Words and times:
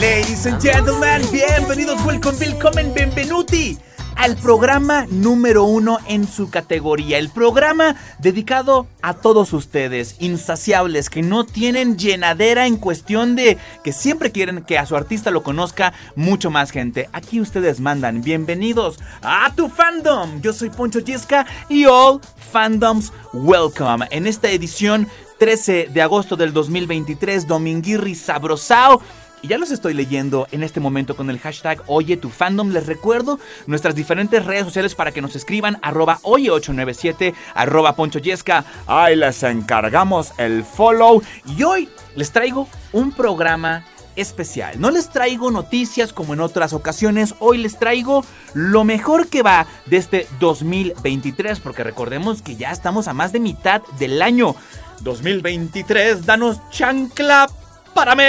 Ladies 0.00 0.46
and 0.46 0.58
gentlemen, 0.62 1.20
bienvenidos, 1.30 2.02
welcome, 2.06 2.34
welcome, 2.38 2.90
benvenuti 2.94 3.76
al 4.16 4.34
programa 4.36 5.06
número 5.10 5.64
uno 5.64 5.98
en 6.08 6.26
su 6.26 6.48
categoría. 6.48 7.18
El 7.18 7.28
programa 7.28 7.96
dedicado 8.18 8.86
a 9.02 9.12
todos 9.12 9.52
ustedes, 9.52 10.16
insaciables, 10.18 11.10
que 11.10 11.20
no 11.20 11.44
tienen 11.44 11.98
llenadera 11.98 12.66
en 12.66 12.78
cuestión 12.78 13.36
de 13.36 13.58
que 13.84 13.92
siempre 13.92 14.32
quieren 14.32 14.62
que 14.62 14.78
a 14.78 14.86
su 14.86 14.96
artista 14.96 15.30
lo 15.30 15.42
conozca 15.42 15.92
mucho 16.16 16.50
más 16.50 16.70
gente. 16.70 17.10
Aquí 17.12 17.38
ustedes 17.38 17.78
mandan. 17.78 18.22
Bienvenidos 18.22 19.00
a 19.20 19.52
tu 19.54 19.68
fandom. 19.68 20.40
Yo 20.40 20.54
soy 20.54 20.70
Poncho 20.70 21.00
Yesca 21.00 21.44
y 21.68 21.84
all 21.84 22.20
fandoms 22.50 23.12
welcome. 23.34 24.06
En 24.10 24.26
esta 24.26 24.50
edición 24.50 25.08
13 25.38 25.88
de 25.92 26.02
agosto 26.02 26.36
del 26.36 26.52
2023, 26.52 27.46
Dominguirri 27.46 28.14
Sabrosao 28.14 29.00
y 29.42 29.48
ya 29.48 29.58
los 29.58 29.70
estoy 29.70 29.94
leyendo 29.94 30.46
en 30.50 30.62
este 30.62 30.80
momento 30.80 31.16
con 31.16 31.30
el 31.30 31.38
hashtag 31.38 31.82
Oye 31.86 32.16
tu 32.16 32.30
fandom. 32.30 32.70
Les 32.70 32.86
recuerdo 32.86 33.38
nuestras 33.66 33.94
diferentes 33.94 34.44
redes 34.44 34.64
sociales 34.64 34.94
para 34.94 35.12
que 35.12 35.22
nos 35.22 35.36
escriban 35.36 35.78
arroba 35.82 36.18
oye897 36.22 37.34
arroba 37.54 37.96
ponchoyesca. 37.96 38.64
Ahí 38.86 39.16
les 39.16 39.42
encargamos 39.42 40.32
el 40.38 40.64
follow. 40.64 41.22
Y 41.46 41.62
hoy 41.62 41.88
les 42.16 42.32
traigo 42.32 42.68
un 42.92 43.12
programa 43.12 43.84
especial. 44.16 44.80
No 44.80 44.90
les 44.90 45.08
traigo 45.08 45.50
noticias 45.50 46.12
como 46.12 46.34
en 46.34 46.40
otras 46.40 46.72
ocasiones, 46.72 47.34
hoy 47.38 47.58
les 47.58 47.78
traigo 47.78 48.24
lo 48.54 48.84
mejor 48.84 49.28
que 49.28 49.42
va 49.42 49.66
de 49.86 49.96
este 49.96 50.26
2023, 50.40 51.60
porque 51.60 51.84
recordemos 51.84 52.42
que 52.42 52.56
ya 52.56 52.70
estamos 52.70 53.08
a 53.08 53.14
más 53.14 53.32
de 53.32 53.40
mitad 53.40 53.82
del 53.98 54.20
año 54.20 54.56
2023. 55.00 56.26
Danos 56.26 56.60
chancla 56.70 57.48
para 57.94 58.14
mí 58.14 58.24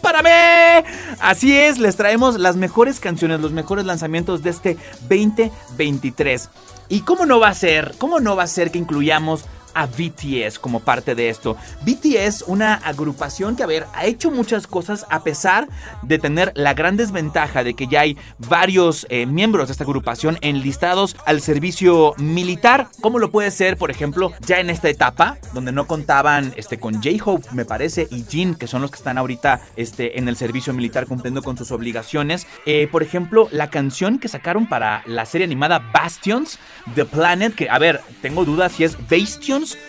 para 0.00 0.22
mí. 0.22 0.88
Así 1.20 1.56
es, 1.56 1.78
les 1.78 1.96
traemos 1.96 2.38
las 2.38 2.56
mejores 2.56 3.00
canciones, 3.00 3.40
los 3.40 3.52
mejores 3.52 3.84
lanzamientos 3.84 4.42
de 4.42 4.50
este 4.50 4.76
2023. 5.08 6.48
¿Y 6.88 7.00
cómo 7.02 7.26
no 7.26 7.38
va 7.38 7.48
a 7.48 7.54
ser? 7.54 7.94
¿Cómo 7.98 8.20
no 8.20 8.36
va 8.36 8.44
a 8.44 8.48
ser 8.48 8.70
que 8.70 8.78
incluyamos 8.78 9.44
a 9.74 9.86
BTS 9.86 10.58
como 10.58 10.80
parte 10.80 11.14
de 11.14 11.28
esto. 11.28 11.56
BTS, 11.82 12.44
una 12.46 12.74
agrupación 12.74 13.56
que, 13.56 13.62
a 13.62 13.66
ver, 13.66 13.86
ha 13.94 14.06
hecho 14.06 14.30
muchas 14.30 14.66
cosas 14.66 15.06
a 15.10 15.22
pesar 15.22 15.68
de 16.02 16.18
tener 16.18 16.52
la 16.54 16.74
gran 16.74 16.96
desventaja 16.96 17.64
de 17.64 17.74
que 17.74 17.86
ya 17.86 18.00
hay 18.00 18.16
varios 18.38 19.06
eh, 19.10 19.26
miembros 19.26 19.68
de 19.68 19.72
esta 19.72 19.84
agrupación 19.84 20.38
enlistados 20.40 21.16
al 21.26 21.40
servicio 21.40 22.14
militar. 22.18 22.88
¿Cómo 23.00 23.18
lo 23.18 23.30
puede 23.30 23.50
ser, 23.50 23.76
por 23.76 23.90
ejemplo, 23.90 24.32
ya 24.46 24.60
en 24.60 24.70
esta 24.70 24.88
etapa, 24.88 25.38
donde 25.54 25.72
no 25.72 25.86
contaban 25.86 26.52
este, 26.56 26.78
con 26.78 27.02
J-Hope, 27.02 27.48
me 27.52 27.64
parece, 27.64 28.08
y 28.10 28.24
Jin, 28.24 28.54
que 28.54 28.66
son 28.66 28.82
los 28.82 28.90
que 28.90 28.96
están 28.96 29.18
ahorita 29.18 29.60
este, 29.76 30.18
en 30.18 30.28
el 30.28 30.36
servicio 30.36 30.72
militar 30.72 31.06
cumpliendo 31.06 31.42
con 31.42 31.56
sus 31.56 31.70
obligaciones? 31.70 32.46
Eh, 32.66 32.88
por 32.90 33.02
ejemplo, 33.02 33.48
la 33.50 33.70
canción 33.70 34.18
que 34.18 34.28
sacaron 34.28 34.68
para 34.68 35.02
la 35.06 35.26
serie 35.26 35.44
animada 35.44 35.78
Bastions, 35.92 36.58
The 36.94 37.04
Planet, 37.04 37.54
que, 37.54 37.70
a 37.70 37.78
ver, 37.78 38.00
tengo 38.22 38.44
dudas 38.44 38.72
si 38.72 38.84
es 38.84 38.96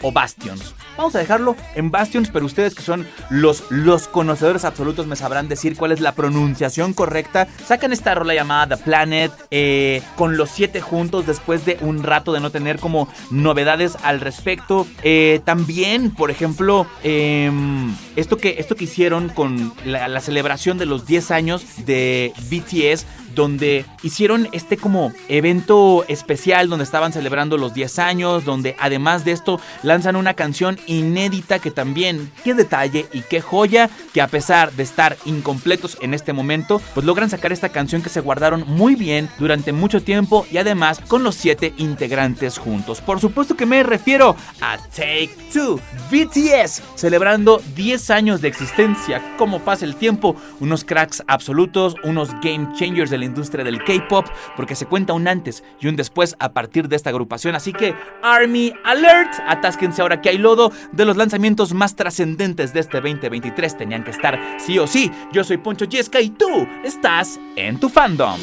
O 0.01 0.11
Bastions. 0.11 0.73
Vamos 0.97 1.15
a 1.15 1.19
dejarlo 1.19 1.55
en 1.75 1.91
Bastions, 1.91 2.29
pero 2.29 2.45
ustedes 2.45 2.75
que 2.75 2.81
son 2.81 3.07
los, 3.29 3.63
los 3.69 4.07
conocedores 4.07 4.65
absolutos 4.65 5.07
me 5.07 5.15
sabrán 5.15 5.47
decir 5.47 5.75
cuál 5.77 5.91
es 5.91 5.99
la 5.99 6.13
pronunciación 6.13 6.93
correcta. 6.93 7.47
Sacan 7.65 7.93
esta 7.93 8.13
rola 8.15 8.33
llamada 8.33 8.75
The 8.75 8.83
Planet 8.83 9.31
eh, 9.51 10.01
con 10.15 10.37
los 10.37 10.49
siete 10.49 10.81
juntos 10.81 11.25
después 11.25 11.65
de 11.65 11.77
un 11.81 12.03
rato 12.03 12.33
de 12.33 12.39
no 12.39 12.49
tener 12.49 12.79
como 12.79 13.07
novedades 13.29 13.97
al 14.03 14.19
respecto. 14.19 14.85
Eh, 15.03 15.41
también, 15.45 16.11
por 16.11 16.31
ejemplo, 16.31 16.87
em, 17.03 17.95
esto, 18.15 18.37
que, 18.37 18.55
esto 18.59 18.75
que 18.75 18.85
hicieron 18.85 19.29
con 19.29 19.73
la, 19.85 20.07
la 20.07 20.19
celebración 20.21 20.77
de 20.77 20.85
los 20.85 21.05
10 21.05 21.31
años 21.31 21.65
de 21.85 22.33
BTS 22.49 23.05
donde 23.35 23.85
hicieron 24.03 24.47
este 24.51 24.77
como 24.77 25.11
evento 25.27 26.05
especial 26.07 26.69
donde 26.69 26.83
estaban 26.83 27.13
celebrando 27.13 27.57
los 27.57 27.73
10 27.73 27.99
años, 27.99 28.45
donde 28.45 28.75
además 28.79 29.25
de 29.25 29.31
esto 29.31 29.59
lanzan 29.83 30.15
una 30.15 30.33
canción 30.33 30.79
inédita 30.87 31.59
que 31.59 31.71
también, 31.71 32.31
qué 32.43 32.53
detalle 32.53 33.05
y 33.13 33.21
qué 33.21 33.41
joya, 33.41 33.89
que 34.13 34.21
a 34.21 34.27
pesar 34.27 34.71
de 34.73 34.83
estar 34.83 35.17
incompletos 35.25 35.97
en 36.01 36.13
este 36.13 36.33
momento, 36.33 36.81
pues 36.93 37.05
logran 37.05 37.29
sacar 37.29 37.51
esta 37.51 37.69
canción 37.69 38.01
que 38.01 38.09
se 38.09 38.21
guardaron 38.21 38.63
muy 38.67 38.95
bien 38.95 39.29
durante 39.39 39.71
mucho 39.71 40.01
tiempo 40.01 40.45
y 40.51 40.57
además 40.57 40.99
con 41.07 41.23
los 41.23 41.35
7 41.35 41.73
integrantes 41.77 42.57
juntos. 42.57 43.01
Por 43.01 43.19
supuesto 43.19 43.55
que 43.55 43.65
me 43.65 43.83
refiero 43.83 44.35
a 44.61 44.77
Take 44.77 45.31
Two, 45.53 45.79
BTS, 46.11 46.81
celebrando 46.95 47.61
10 47.75 48.09
años 48.09 48.41
de 48.41 48.47
existencia, 48.47 49.35
como 49.37 49.59
pasa 49.59 49.85
el 49.85 49.95
tiempo, 49.95 50.35
unos 50.59 50.83
cracks 50.83 51.23
absolutos, 51.27 51.95
unos 52.03 52.29
game 52.41 52.67
changers 52.75 53.09
de 53.09 53.17
la 53.21 53.25
industria 53.25 53.63
del 53.63 53.83
K-pop, 53.83 54.27
porque 54.55 54.75
se 54.75 54.85
cuenta 54.85 55.13
un 55.13 55.27
antes 55.27 55.63
y 55.79 55.87
un 55.87 55.95
después 55.95 56.35
a 56.39 56.53
partir 56.53 56.87
de 56.87 56.95
esta 56.95 57.09
agrupación. 57.09 57.55
Así 57.55 57.73
que, 57.73 57.95
Army 58.21 58.73
Alert, 58.83 59.33
atásquense 59.47 60.01
ahora 60.01 60.21
que 60.21 60.29
hay 60.29 60.37
lodo 60.37 60.71
de 60.91 61.05
los 61.05 61.17
lanzamientos 61.17 61.73
más 61.73 61.95
trascendentes 61.95 62.73
de 62.73 62.81
este 62.81 62.99
2023. 62.99 63.77
Tenían 63.77 64.03
que 64.03 64.11
estar 64.11 64.39
sí 64.59 64.77
o 64.77 64.87
sí. 64.87 65.11
Yo 65.31 65.43
soy 65.43 65.57
Poncho 65.57 65.85
Yesca 65.85 66.19
y 66.19 66.31
tú 66.31 66.67
estás 66.83 67.39
en 67.55 67.79
tu 67.79 67.89
fandom. 67.89 68.39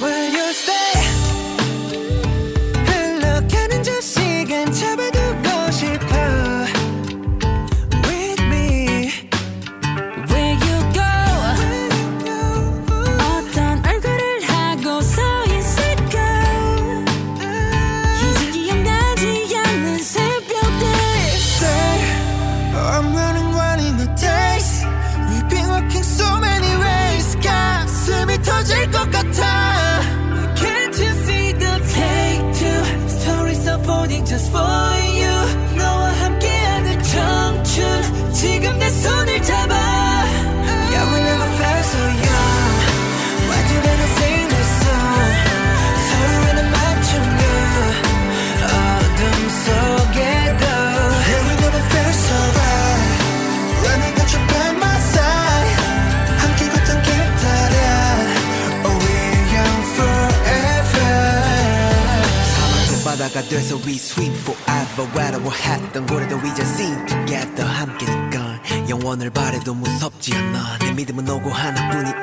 바다가 63.57 63.57
돼서 63.57 63.75
we 63.77 63.95
swim 63.95 64.31
forever 64.31 65.09
외로워했던 65.17 66.07
우리도 66.07 66.37
이제 66.45 66.61
sing 66.61 67.05
together 67.07 67.65
함께니까 67.65 68.59
영원을 68.87 69.31
바래도 69.31 69.73
무섭지 69.73 70.35
않아 70.35 70.77
내 70.79 70.91
믿음은 70.93 71.27
오고 71.27 71.49
하나뿐이니까 71.49 72.21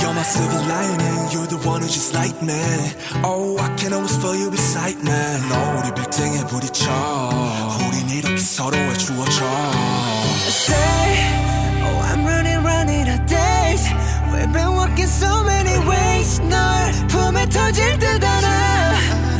You're 0.00 0.10
my 0.10 0.22
silver 0.22 0.64
lining, 0.64 1.28
you're 1.32 1.48
the 1.48 1.58
one 1.68 1.82
who 1.82 1.88
just 1.88 2.14
like 2.14 2.40
me. 2.42 2.54
Oh, 3.24 3.58
I 3.58 3.68
can 3.76 3.92
always 3.92 4.16
feel 4.16 4.36
you 4.36 4.50
beside 4.50 4.96
me. 5.02 5.12
너 5.50 5.80
우리 5.80 5.94
빌딩에 5.94 6.46
부딪혀. 6.46 6.88
우린 7.88 8.08
이렇게 8.08 8.38
서로의 8.38 8.96
주어져. 8.98 9.44
say, 10.48 11.12
oh, 11.82 12.00
I'm 12.08 12.24
running, 12.24 12.62
running 12.64 13.08
out 13.08 13.20
of 13.20 13.26
days. 13.26 13.84
We've 14.32 14.52
been 14.52 14.72
walking 14.72 15.08
so 15.08 15.42
many 15.44 15.76
ways. 15.88 16.40
널 16.40 16.92
품에 17.08 17.46
터질 17.48 17.98
듯 17.98 18.24
알아. 18.24 19.31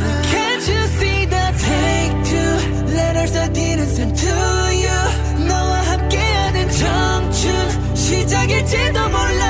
Didn't 3.52 3.88
send 3.88 4.16
to 4.16 4.26
you? 4.26 5.46
너와 5.46 5.80
함께하는 5.82 6.70
청춘 6.70 7.96
시작일지도 7.96 9.08
몰라. 9.08 9.43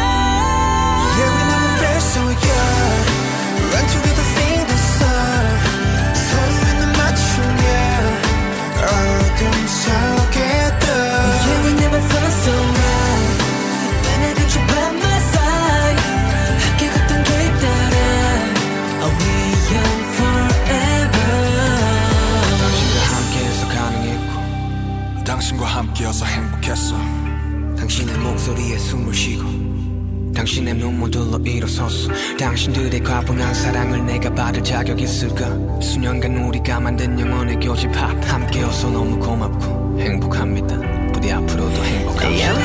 함께여서 26.04 26.26
행복했어. 26.26 26.96
당신의 27.78 28.18
목소리에 28.18 28.76
숨을 28.76 29.14
쉬고 29.14 29.44
당신의 30.34 30.74
눈물들로 30.74 31.38
일어섰어 31.44 32.12
당신들의 32.38 33.02
과분한 33.02 33.54
사랑을 33.54 34.04
내가 34.04 34.32
받을 34.34 34.62
자격 34.62 35.00
있을까? 35.00 35.48
수년간 35.80 36.36
우리가 36.36 36.80
만든 36.80 37.18
영원의 37.18 37.56
교집합 37.56 38.22
함께여서 38.22 38.90
너무 38.90 39.18
고맙고 39.18 39.98
행복합니다. 39.98 40.78
부디 41.12 41.32
앞으로도 41.32 41.84
행복합시다 41.84 42.63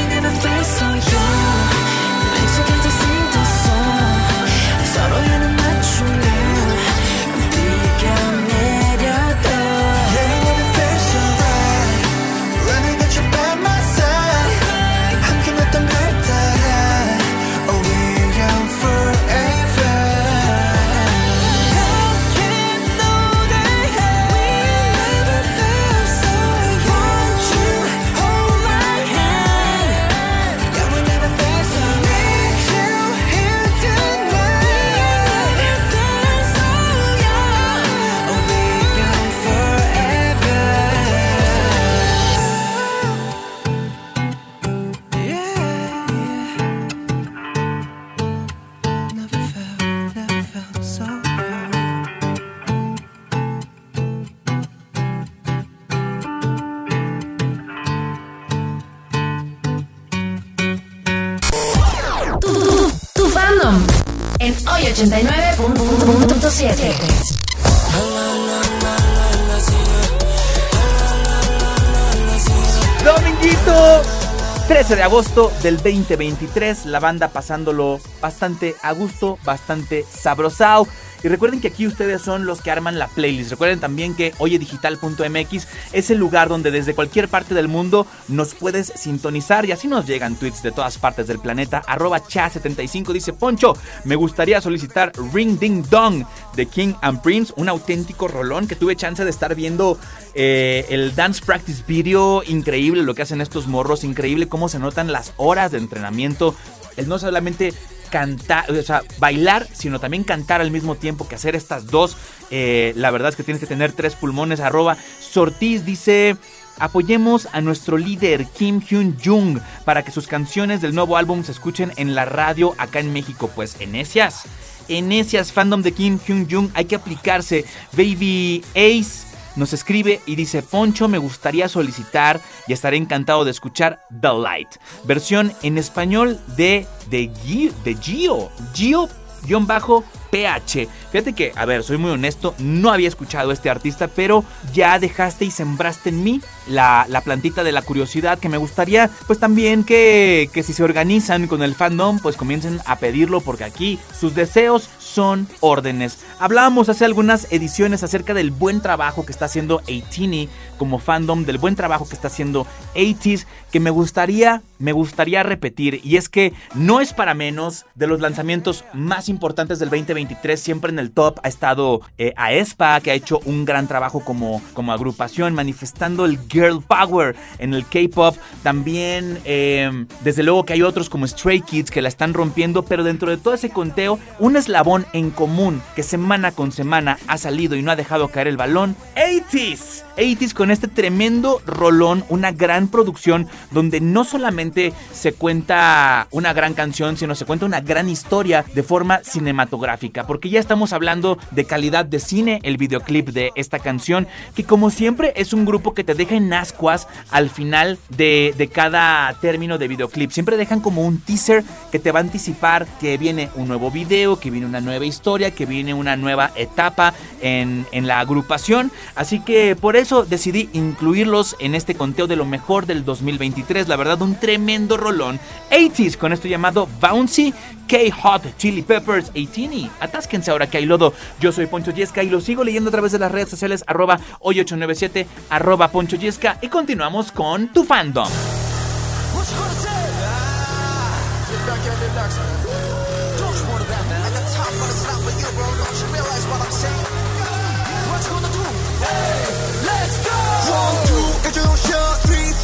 agosto 75.09 75.51
del 75.63 75.77
2023, 75.77 76.85
la 76.85 76.99
banda 76.99 77.29
pasándolo 77.29 77.99
bastante 78.21 78.75
a 78.83 78.91
gusto, 78.91 79.39
bastante 79.43 80.05
sabrosao. 80.07 80.87
Y 81.23 81.27
recuerden 81.27 81.59
que 81.59 81.67
aquí 81.67 81.85
ustedes 81.85 82.21
son 82.21 82.45
los 82.45 82.61
que 82.61 82.71
arman 82.71 82.97
la 82.97 83.07
playlist. 83.07 83.51
Recuerden 83.51 83.79
también 83.79 84.15
que 84.15 84.33
oyedigital.mx 84.37 85.67
es 85.91 86.09
el 86.09 86.17
lugar 86.17 86.49
donde 86.49 86.71
desde 86.71 86.95
cualquier 86.95 87.27
parte 87.27 87.53
del 87.53 87.67
mundo 87.67 88.07
nos 88.27 88.53
puedes 88.53 88.87
sintonizar 88.95 89.65
y 89.65 89.71
así 89.71 89.87
nos 89.87 90.05
llegan 90.05 90.35
tweets 90.35 90.63
de 90.63 90.71
todas 90.71 90.97
partes 90.97 91.27
del 91.27 91.39
planeta. 91.39 91.83
Arroba 91.87 92.23
cha75 92.23 93.11
dice 93.11 93.33
Poncho, 93.33 93.73
me 94.05 94.15
gustaría 94.15 94.61
solicitar 94.61 95.11
Ring 95.33 95.59
Ding 95.59 95.85
Dong 95.89 96.25
de 96.55 96.65
King 96.65 96.93
and 97.01 97.21
Prince, 97.21 97.53
un 97.57 97.69
auténtico 97.69 98.27
rolón 98.27 98.67
que 98.67 98.75
tuve 98.75 98.95
chance 98.95 99.23
de 99.23 99.29
estar 99.29 99.55
viendo 99.55 99.97
eh, 100.33 100.85
el 100.89 101.15
dance 101.15 101.43
practice 101.45 101.83
video. 101.87 102.43
Increíble 102.45 103.03
lo 103.03 103.15
que 103.15 103.23
hacen 103.23 103.41
estos 103.41 103.67
morros, 103.67 104.03
increíble 104.03 104.47
cómo 104.47 104.69
se 104.69 104.79
notan 104.79 105.11
las 105.11 105.33
horas 105.37 105.71
de 105.71 105.79
entrenamiento. 105.79 106.55
El 106.97 107.07
no 107.07 107.19
solamente 107.19 107.73
cantar, 108.09 108.71
o 108.71 108.83
sea, 108.83 109.03
bailar, 109.19 109.67
sino 109.73 109.99
también 109.99 110.23
cantar 110.23 110.61
al 110.61 110.71
mismo 110.71 110.95
tiempo 110.95 111.27
que 111.27 111.35
hacer 111.35 111.55
estas 111.55 111.87
dos. 111.87 112.17
Eh, 112.51 112.93
la 112.95 113.11
verdad 113.11 113.29
es 113.29 113.35
que 113.35 113.43
tienes 113.43 113.61
que 113.61 113.67
tener 113.67 113.91
tres 113.91 114.15
pulmones. 114.15 114.59
Arroba 114.59 114.97
Sortiz 115.19 115.85
dice. 115.85 116.37
Apoyemos 116.81 117.49
a 117.51 117.59
nuestro 117.59 117.97
líder 117.97 118.45
Kim 118.45 118.79
Hyun 118.79 119.17
Jung 119.21 119.59
para 119.83 120.03
que 120.03 120.11
sus 120.11 120.27
canciones 120.27 120.79
del 120.81 120.95
nuevo 120.95 121.17
álbum 121.17 121.43
se 121.43 121.51
escuchen 121.51 121.91
en 121.97 122.15
la 122.15 122.23
radio 122.23 122.73
acá 122.77 123.01
en 123.01 123.11
México. 123.11 123.51
Pues 123.53 123.75
Enesias, 123.81 124.43
Enesias, 124.87 125.51
fandom 125.51 125.81
de 125.81 125.91
Kim 125.91 126.19
Hyun 126.25 126.47
Jung, 126.49 126.69
hay 126.73 126.85
que 126.85 126.95
aplicarse. 126.95 127.65
Baby 127.97 128.63
Ace 128.75 129.28
nos 129.59 129.73
escribe 129.73 130.21
y 130.25 130.35
dice, 130.35 130.63
Poncho, 130.63 131.07
me 131.07 131.17
gustaría 131.17 131.69
solicitar 131.69 132.41
y 132.67 132.73
estaré 132.73 132.97
encantado 132.97 133.45
de 133.45 133.51
escuchar 133.51 133.99
The 134.21 134.33
Light, 134.33 134.69
versión 135.03 135.53
en 135.61 135.77
español 135.77 136.39
de, 136.57 136.87
de, 137.09 137.29
Gio, 137.43 137.71
de 137.83 137.95
Gio, 137.95 138.49
Gio 138.73 139.09
guion 139.45 139.67
bajo 139.67 140.03
PH. 140.31 140.87
Fíjate 141.11 141.33
que, 141.33 141.51
a 141.55 141.65
ver, 141.65 141.83
soy 141.83 141.97
muy 141.97 142.11
honesto, 142.11 142.53
no 142.59 142.91
había 142.91 143.07
escuchado 143.07 143.49
a 143.49 143.53
este 143.53 143.69
artista, 143.69 144.07
pero 144.07 144.43
ya 144.73 144.99
dejaste 144.99 145.45
y 145.45 145.51
sembraste 145.51 146.09
en 146.09 146.23
mí 146.23 146.41
la, 146.67 147.05
la 147.09 147.21
plantita 147.21 147.63
de 147.63 147.71
la 147.71 147.81
curiosidad 147.81 148.37
que 148.37 148.49
me 148.49 148.57
gustaría, 148.57 149.09
pues 149.27 149.39
también 149.39 149.83
que, 149.83 150.49
que 150.53 150.63
si 150.63 150.73
se 150.73 150.83
organizan 150.83 151.47
con 151.47 151.63
el 151.63 151.73
fandom, 151.73 152.19
pues 152.19 152.35
comiencen 152.35 152.79
a 152.85 152.97
pedirlo 152.97 153.41
porque 153.41 153.63
aquí 153.63 153.99
sus 154.17 154.35
deseos 154.35 154.89
son 155.19 155.49
órdenes. 155.59 156.17
Hablábamos 156.39 156.87
hace 156.87 157.03
algunas 157.03 157.51
ediciones 157.51 158.03
acerca 158.03 158.33
del 158.33 158.51
buen 158.51 158.79
trabajo 158.79 159.25
que 159.25 159.33
está 159.33 159.43
haciendo 159.43 159.81
18 159.85 160.49
como 160.79 160.97
fandom, 160.97 161.43
del 161.43 161.57
buen 161.57 161.75
trabajo 161.75 162.07
que 162.07 162.15
está 162.15 162.29
haciendo 162.29 162.65
80s, 162.95 163.45
que 163.69 163.81
me 163.81 163.89
gustaría, 163.89 164.61
me 164.79 164.93
gustaría 164.93 165.43
repetir. 165.43 165.99
Y 166.05 166.15
es 166.15 166.29
que 166.29 166.53
no 166.73 167.01
es 167.01 167.13
para 167.13 167.33
menos 167.33 167.85
de 167.95 168.07
los 168.07 168.21
lanzamientos 168.21 168.85
más 168.93 169.27
importantes 169.27 169.77
del 169.79 169.89
2023. 169.89 170.57
Siempre 170.57 170.89
en 170.89 170.99
el 170.99 171.11
top 171.11 171.37
ha 171.43 171.49
estado 171.49 171.99
eh, 172.17 172.33
Aespa, 172.37 173.01
que 173.01 173.11
ha 173.11 173.13
hecho 173.13 173.41
un 173.43 173.65
gran 173.65 173.89
trabajo 173.89 174.21
como, 174.23 174.61
como 174.73 174.93
agrupación, 174.93 175.53
manifestando 175.53 176.23
el 176.23 176.39
girl 176.47 176.81
power 176.81 177.35
en 177.57 177.73
el 177.73 177.85
K-pop. 177.85 178.37
También, 178.63 179.39
eh, 179.43 180.05
desde 180.23 180.43
luego 180.43 180.63
que 180.63 180.73
hay 180.73 180.81
otros 180.81 181.09
como 181.09 181.27
Stray 181.27 181.59
Kids 181.59 181.91
que 181.91 182.01
la 182.01 182.07
están 182.07 182.33
rompiendo, 182.33 182.85
pero 182.85 183.03
dentro 183.03 183.29
de 183.29 183.35
todo 183.35 183.53
ese 183.53 183.69
conteo, 183.69 184.17
un 184.39 184.55
eslabón 184.55 185.05
en 185.13 185.29
común 185.31 185.81
que 185.95 186.03
semana 186.03 186.51
con 186.51 186.71
semana 186.71 187.17
ha 187.27 187.37
salido 187.37 187.75
y 187.75 187.81
no 187.81 187.91
ha 187.91 187.95
dejado 187.95 188.29
caer 188.29 188.47
el 188.47 188.57
balón. 188.57 188.95
80s. 189.15 190.03
80s 190.17 190.53
con 190.53 190.71
este 190.71 190.87
tremendo 190.87 191.61
rolón, 191.65 192.25
una 192.29 192.51
gran 192.51 192.89
producción 192.89 193.47
donde 193.71 194.01
no 194.01 194.23
solamente 194.23 194.93
se 195.13 195.33
cuenta 195.33 196.27
una 196.31 196.53
gran 196.53 196.73
canción, 196.73 197.17
sino 197.17 197.35
se 197.35 197.45
cuenta 197.45 197.65
una 197.65 197.81
gran 197.81 198.09
historia 198.09 198.65
de 198.73 198.83
forma 198.83 199.21
cinematográfica. 199.23 200.27
porque 200.27 200.49
ya 200.49 200.59
estamos 200.59 200.93
hablando 200.93 201.37
de 201.51 201.65
calidad 201.65 202.05
de 202.05 202.19
cine, 202.19 202.59
el 202.63 202.77
videoclip 202.77 203.29
de 203.29 203.51
esta 203.55 203.79
canción, 203.79 204.27
que 204.55 204.63
como 204.63 204.89
siempre 204.89 205.33
es 205.35 205.53
un 205.53 205.65
grupo 205.65 205.93
que 205.93 206.03
te 206.03 206.15
deja 206.15 206.35
en 206.35 206.51
ascuas 206.53 207.07
al 207.31 207.49
final 207.49 207.97
de, 208.09 208.53
de 208.57 208.67
cada 208.67 209.33
término 209.39 209.77
de 209.77 209.87
videoclip. 209.87 210.31
Siempre 210.31 210.57
dejan 210.57 210.81
como 210.81 211.05
un 211.05 211.19
teaser 211.19 211.63
que 211.91 211.99
te 211.99 212.11
va 212.11 212.19
a 212.19 212.23
anticipar 212.23 212.87
que 212.99 213.17
viene 213.17 213.49
un 213.55 213.67
nuevo 213.67 213.91
video, 213.91 214.39
que 214.39 214.51
viene 214.51 214.65
una 214.65 214.81
nueva 214.81 214.88
historia, 214.97 215.51
que 215.51 215.65
viene 215.65 215.93
una 215.93 216.15
nueva 216.15 216.51
etapa 216.55 217.13
en, 217.41 217.85
en 217.91 218.07
la 218.07 218.19
agrupación. 218.19 218.91
Así 219.15 219.39
que 219.39 219.75
por 219.75 219.95
eso 219.95 220.25
decidí 220.25 220.69
incluirlos 220.73 221.55
en 221.59 221.75
este 221.75 221.95
conteo 221.95 222.27
de 222.27 222.35
lo 222.35 222.45
mejor 222.45 222.85
del 222.85 223.05
2023. 223.05 223.87
La 223.87 223.95
verdad, 223.95 224.21
un 224.21 224.35
tremendo 224.35 224.97
rolón. 224.97 225.39
80s 225.71 226.17
con 226.17 226.33
esto 226.33 226.47
llamado 226.47 226.87
Bouncy, 227.01 227.53
K-Hot, 227.87 228.57
Chili 228.57 228.83
Peppers, 228.83 229.33
18 229.33 229.91
Atásquense 229.99 230.51
ahora 230.51 230.67
que 230.67 230.77
hay 230.77 230.85
lodo. 230.85 231.13
Yo 231.39 231.51
soy 231.51 231.65
Poncho 231.65 231.91
Yesca 231.91 232.23
y 232.23 232.29
lo 232.29 232.39
sigo 232.39 232.63
leyendo 232.63 232.89
a 232.89 232.91
través 232.91 233.11
de 233.11 233.19
las 233.19 233.31
redes 233.31 233.49
sociales 233.49 233.83
arroba 233.87 234.19
hoy 234.39 234.59
897 234.59 235.27
arroba 235.49 235.89
Poncho 235.89 236.15
Yesca 236.15 236.57
y 236.61 236.67
continuamos 236.67 237.31
con 237.31 237.69
tu 237.69 237.83
fandom. 237.83 238.29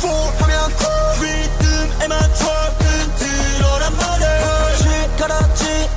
하면 0.07 0.69
리듬에 1.21 2.07
맞춰 2.07 2.45
흔들어란 2.79 3.95
말이야 3.97 4.75
시끄럽지 4.75 5.89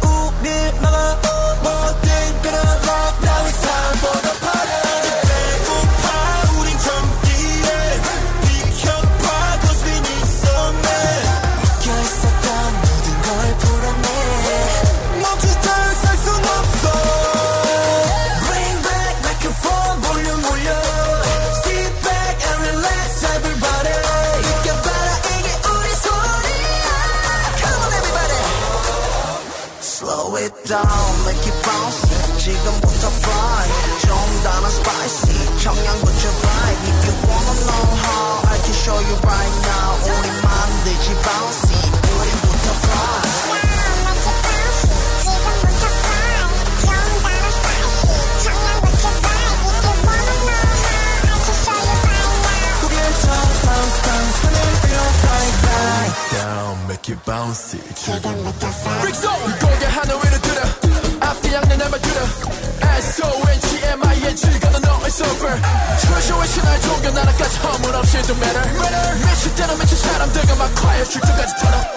make 57.47 57.47
it 57.47 57.47
bouncy 57.47 57.79
지금부터 57.95 58.67
fly 58.67 58.97
Freak 58.99 59.21
zone 59.21 59.59
고개 59.59 59.85
하늘 59.85 60.15
위로 60.15 60.41
들어 60.41 60.61
앞뒤 61.21 61.53
양내 61.53 61.77
내말 61.77 62.01
들어 62.01 62.21
S-O-N-G-M-I-N-G 62.97 64.59
가는 64.59 64.81
너의 64.81 65.05
surfer 65.07 65.61
초쇼의 66.01 66.47
신화의 66.47 66.81
종교 66.81 67.09
나라까지 67.11 67.57
허물 67.59 67.95
없이 67.95 68.17
don't 68.17 68.41
matter 68.41 69.25
미칠 69.25 69.55
대로 69.55 69.75
미친 69.77 69.97
사람들과 69.97 70.55
막 70.55 70.75
quiet 70.75 71.09
출전까지 71.09 71.55
털어 71.55 71.96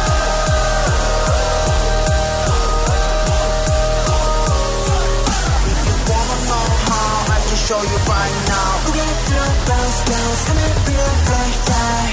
show 7.71 7.83
you 7.83 7.99
right 8.11 8.35
now. 8.51 8.71
Get 8.91 9.15
through, 9.27 9.53
bounce, 9.67 9.99
bounce, 10.09 10.43
and 10.51 10.61
it 10.67 10.75
real 10.87 11.11
fly, 11.25 11.47
fly. 11.65 12.03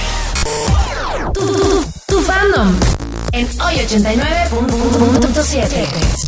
Tu, 1.35 1.43
tu, 1.53 1.69
tu, 2.07 2.17
fandom 2.23 2.69
en 3.33 3.47
hoy 3.59 3.75
89.7. 3.81 6.19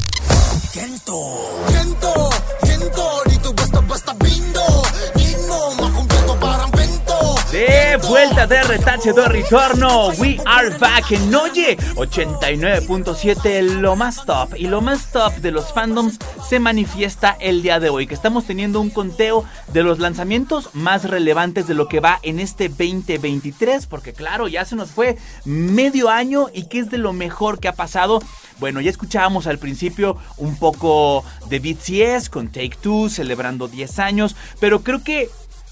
De 7.61 7.99
vuelta 8.09 8.47
de 8.47 8.63
retache 8.63 9.13
de 9.13 9.29
retorno, 9.29 10.09
we 10.17 10.39
are 10.47 10.71
back 10.79 11.11
en 11.11 11.35
Oye 11.35 11.77
89.7, 11.77 13.61
lo 13.81 13.97
más 13.97 14.25
top 14.25 14.55
y 14.57 14.67
lo 14.67 14.81
más 14.81 15.13
top 15.13 15.35
de 15.35 15.51
los 15.51 15.71
fandoms 15.71 16.19
se 16.49 16.59
manifiesta 16.59 17.37
el 17.39 17.61
día 17.61 17.79
de 17.79 17.91
hoy, 17.91 18.07
que 18.07 18.15
estamos 18.15 18.47
teniendo 18.47 18.81
un 18.81 18.89
conteo 18.89 19.45
de 19.75 19.83
los 19.83 19.99
lanzamientos 19.99 20.71
más 20.73 21.05
relevantes 21.05 21.67
de 21.67 21.75
lo 21.75 21.87
que 21.87 22.01
va 22.01 22.19
en 22.23 22.41
este 22.41 22.71
2023, 22.71 23.87
porque 23.89 24.15
claro, 24.15 24.49
ya 24.49 24.65
se 24.65 24.75
nos 24.75 24.93
fue 24.93 25.19
medio 25.45 26.09
año 26.09 26.47
y 26.55 26.63
que 26.63 26.79
es 26.79 26.91
de 26.91 26.97
lo 26.97 27.13
mejor 27.13 27.61
que 27.61 27.69
ha 27.69 27.75
pasado. 27.75 28.23
Bueno, 28.59 28.81
ya 28.81 28.89
escuchábamos 28.89 29.47
al 29.47 29.59
principio 29.59 30.17
un 30.39 30.57
poco 30.57 31.25
de 31.51 31.59
BTS 31.59 32.31
con 32.31 32.49
Take 32.49 32.79
Two 32.81 33.11
celebrando 33.11 33.69
10 33.69 33.99
años, 33.99 34.35
pero 34.61 34.83
creo 34.83 35.05
que 35.05 35.29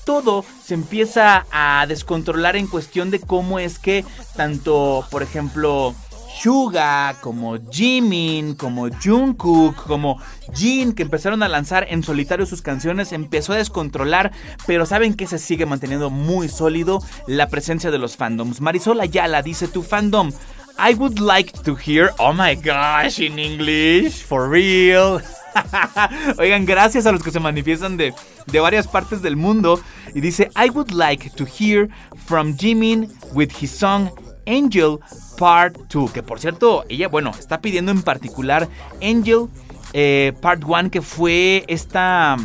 todo 0.08 0.42
se 0.64 0.72
empieza 0.72 1.44
a 1.52 1.84
descontrolar 1.86 2.56
en 2.56 2.66
cuestión 2.66 3.10
de 3.10 3.20
cómo 3.20 3.58
es 3.58 3.78
que 3.78 4.06
tanto, 4.36 5.06
por 5.10 5.22
ejemplo, 5.22 5.94
Suga, 6.40 7.16
como 7.20 7.58
Jimin, 7.70 8.54
como 8.54 8.88
Jungkook, 8.88 9.86
como 9.86 10.18
Jin, 10.54 10.94
que 10.94 11.02
empezaron 11.02 11.42
a 11.42 11.48
lanzar 11.48 11.88
en 11.90 12.02
solitario 12.02 12.46
sus 12.46 12.62
canciones, 12.62 13.12
empezó 13.12 13.52
a 13.52 13.56
descontrolar, 13.56 14.32
pero 14.66 14.86
saben 14.86 15.12
que 15.12 15.26
se 15.26 15.38
sigue 15.38 15.66
manteniendo 15.66 16.08
muy 16.08 16.48
sólido 16.48 17.02
la 17.26 17.50
presencia 17.50 17.90
de 17.90 17.98
los 17.98 18.16
fandoms. 18.16 18.62
Marisol 18.62 19.02
Ayala 19.02 19.42
dice 19.42 19.68
tu 19.68 19.82
fandom. 19.82 20.32
I 20.78 20.94
would 20.94 21.18
like 21.18 21.52
to 21.64 21.76
hear, 21.76 22.12
oh 22.18 22.32
my 22.32 22.54
gosh, 22.54 23.18
in 23.18 23.38
English, 23.38 24.24
for 24.24 24.48
real. 24.48 25.20
Oigan, 26.38 26.64
gracias 26.64 27.04
a 27.04 27.12
los 27.12 27.22
que 27.22 27.30
se 27.30 27.40
manifiestan 27.40 27.96
de, 27.96 28.14
de 28.46 28.60
varias 28.60 28.86
partes 28.86 29.20
del 29.20 29.36
mundo. 29.36 29.80
Y 30.14 30.20
dice, 30.20 30.50
I 30.56 30.70
would 30.70 30.92
like 30.92 31.30
to 31.30 31.44
hear 31.44 31.88
from 32.26 32.56
Jimin 32.56 33.08
with 33.32 33.50
his 33.60 33.70
song 33.70 34.10
Angel 34.46 35.00
Part 35.36 35.76
2, 35.88 36.12
que 36.12 36.22
por 36.22 36.40
cierto, 36.40 36.84
ella, 36.88 37.08
bueno, 37.08 37.32
está 37.38 37.60
pidiendo 37.60 37.92
en 37.92 38.02
particular 38.02 38.68
Angel 39.02 39.48
eh, 39.92 40.32
Part 40.40 40.64
1, 40.64 40.90
que 40.90 41.02
fue 41.02 41.64
esta 41.68 42.36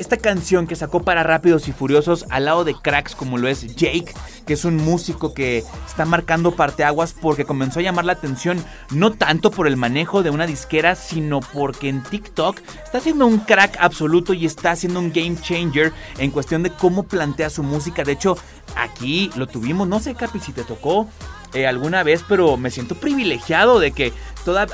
esta 0.00 0.16
canción 0.16 0.66
que 0.66 0.76
sacó 0.76 1.02
para 1.02 1.22
Rápidos 1.22 1.68
y 1.68 1.72
Furiosos 1.72 2.24
al 2.30 2.46
lado 2.46 2.64
de 2.64 2.74
cracks 2.74 3.14
como 3.14 3.36
lo 3.36 3.48
es 3.48 3.76
Jake, 3.76 4.14
que 4.46 4.54
es 4.54 4.64
un 4.64 4.76
músico 4.76 5.34
que 5.34 5.62
está 5.86 6.06
marcando 6.06 6.52
parteaguas 6.52 7.12
porque 7.12 7.44
comenzó 7.44 7.80
a 7.80 7.82
llamar 7.82 8.06
la 8.06 8.12
atención 8.12 8.64
no 8.90 9.12
tanto 9.12 9.50
por 9.50 9.66
el 9.66 9.76
manejo 9.76 10.22
de 10.22 10.30
una 10.30 10.46
disquera, 10.46 10.94
sino 10.94 11.40
porque 11.40 11.90
en 11.90 12.02
TikTok 12.02 12.60
está 12.82 12.96
haciendo 12.96 13.26
un 13.26 13.40
crack 13.40 13.76
absoluto 13.78 14.32
y 14.32 14.46
está 14.46 14.70
haciendo 14.70 15.00
un 15.00 15.12
game 15.12 15.36
changer 15.38 15.92
en 16.16 16.30
cuestión 16.30 16.62
de 16.62 16.70
cómo 16.70 17.02
plantea 17.02 17.50
su 17.50 17.62
música. 17.62 18.02
De 18.02 18.12
hecho, 18.12 18.38
aquí 18.76 19.30
lo 19.36 19.46
tuvimos, 19.46 19.86
no 19.86 20.00
sé 20.00 20.14
Capi 20.14 20.40
si 20.40 20.52
te 20.52 20.64
tocó 20.64 21.08
eh, 21.54 21.66
alguna 21.66 22.02
vez, 22.02 22.24
pero 22.28 22.56
me 22.56 22.70
siento 22.70 22.94
privilegiado 22.94 23.80
de 23.80 23.92
que 23.92 24.12
toda, 24.44 24.66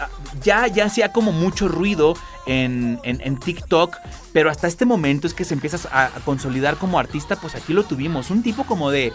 ya, 0.42 0.66
ya 0.66 0.84
hacía 0.84 1.12
como 1.12 1.32
mucho 1.32 1.68
ruido 1.68 2.14
en, 2.46 3.00
en, 3.02 3.38
TikTok, 3.38 3.96
pero 4.32 4.50
hasta 4.50 4.68
este 4.68 4.84
momento 4.84 5.26
es 5.26 5.34
que 5.34 5.44
se 5.44 5.54
empieza 5.54 5.78
a, 5.90 6.10
consolidar 6.24 6.76
como 6.76 6.98
artista, 6.98 7.36
pues 7.36 7.54
aquí 7.54 7.72
lo 7.72 7.84
tuvimos, 7.84 8.30
un 8.30 8.42
tipo 8.42 8.64
como 8.64 8.90
de 8.90 9.12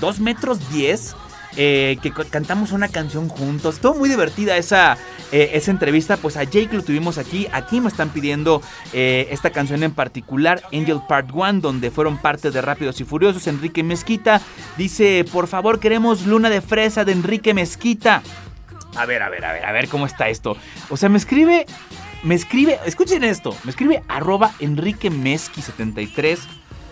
2 0.00 0.20
metros 0.20 0.70
10. 0.72 1.16
Eh, 1.58 1.96
que 2.02 2.12
cantamos 2.12 2.72
una 2.72 2.88
canción 2.88 3.28
juntos. 3.28 3.76
Estuvo 3.76 3.94
muy 3.94 4.10
divertida 4.10 4.58
esa, 4.58 4.98
eh, 5.32 5.50
esa 5.54 5.70
entrevista. 5.70 6.18
Pues 6.18 6.36
a 6.36 6.44
Jake 6.44 6.68
lo 6.72 6.82
tuvimos 6.82 7.16
aquí. 7.16 7.48
Aquí 7.52 7.80
me 7.80 7.88
están 7.88 8.10
pidiendo 8.10 8.60
eh, 8.92 9.28
esta 9.30 9.50
canción 9.50 9.82
en 9.82 9.92
particular, 9.92 10.62
Angel 10.72 11.00
Part 11.08 11.30
1, 11.32 11.60
donde 11.60 11.90
fueron 11.90 12.18
parte 12.18 12.50
de 12.50 12.60
Rápidos 12.60 13.00
y 13.00 13.04
Furiosos. 13.04 13.46
Enrique 13.46 13.82
Mezquita 13.82 14.42
dice: 14.76 15.24
Por 15.32 15.46
favor, 15.46 15.80
queremos 15.80 16.26
Luna 16.26 16.50
de 16.50 16.60
Fresa 16.60 17.04
de 17.04 17.12
Enrique 17.12 17.54
Mezquita. 17.54 18.22
A 18.94 19.06
ver, 19.06 19.22
a 19.22 19.30
ver, 19.30 19.44
a 19.44 19.52
ver, 19.52 19.64
a 19.64 19.72
ver 19.72 19.88
cómo 19.88 20.04
está 20.06 20.28
esto. 20.28 20.56
O 20.90 20.96
sea, 20.96 21.08
me 21.08 21.18
escribe 21.18 21.66
me 22.22 22.34
escribe, 22.34 22.78
escuchen 22.86 23.22
esto, 23.24 23.54
me 23.62 23.70
escribe 23.70 24.02
arroba 24.08 24.52
Enrique 24.58 25.10
73 25.10 26.40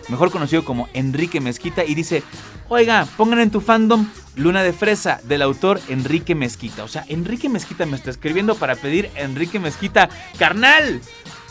mejor 0.09 0.31
conocido 0.31 0.63
como 0.63 0.87
Enrique 0.93 1.41
Mezquita, 1.41 1.83
y 1.83 1.95
dice, 1.95 2.23
oiga, 2.69 3.07
pongan 3.17 3.39
en 3.39 3.51
tu 3.51 3.61
fandom 3.61 4.07
Luna 4.35 4.63
de 4.63 4.73
Fresa 4.73 5.19
del 5.23 5.41
autor 5.41 5.79
Enrique 5.89 6.35
Mezquita. 6.35 6.83
O 6.83 6.87
sea, 6.87 7.05
Enrique 7.07 7.49
Mezquita 7.49 7.85
me 7.85 7.95
está 7.95 8.09
escribiendo 8.09 8.55
para 8.55 8.75
pedir 8.75 9.09
Enrique 9.15 9.59
Mezquita, 9.59 10.09
carnal. 10.37 11.01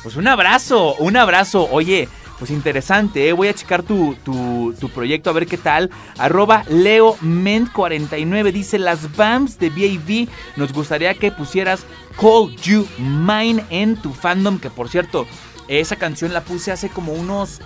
Pues 0.02 0.16
un 0.16 0.28
abrazo, 0.28 0.94
un 0.96 1.16
abrazo. 1.16 1.66
Oye, 1.70 2.08
pues 2.38 2.50
interesante, 2.50 3.28
¿eh? 3.28 3.32
voy 3.32 3.48
a 3.48 3.54
checar 3.54 3.82
tu, 3.82 4.16
tu, 4.24 4.88
proyecto 4.90 5.30
a 5.30 5.32
ver 5.32 5.46
qué 5.46 5.56
tal. 5.56 5.90
Arroba 6.18 6.64
LeoMent49 6.66 8.52
dice, 8.52 8.78
las 8.78 9.16
BAMs 9.16 9.58
de 9.58 9.70
BAV 9.70 10.28
nos 10.56 10.72
gustaría 10.72 11.14
que 11.14 11.32
pusieras 11.32 11.84
Call 12.20 12.54
You 12.56 12.86
Mine 12.98 13.64
en 13.70 13.96
tu 13.96 14.12
fandom, 14.12 14.58
que 14.58 14.68
por 14.68 14.88
cierto, 14.88 15.26
esa 15.68 15.96
canción 15.96 16.32
la 16.32 16.42
puse 16.42 16.72
hace 16.72 16.88
como 16.88 17.12
unos 17.12 17.60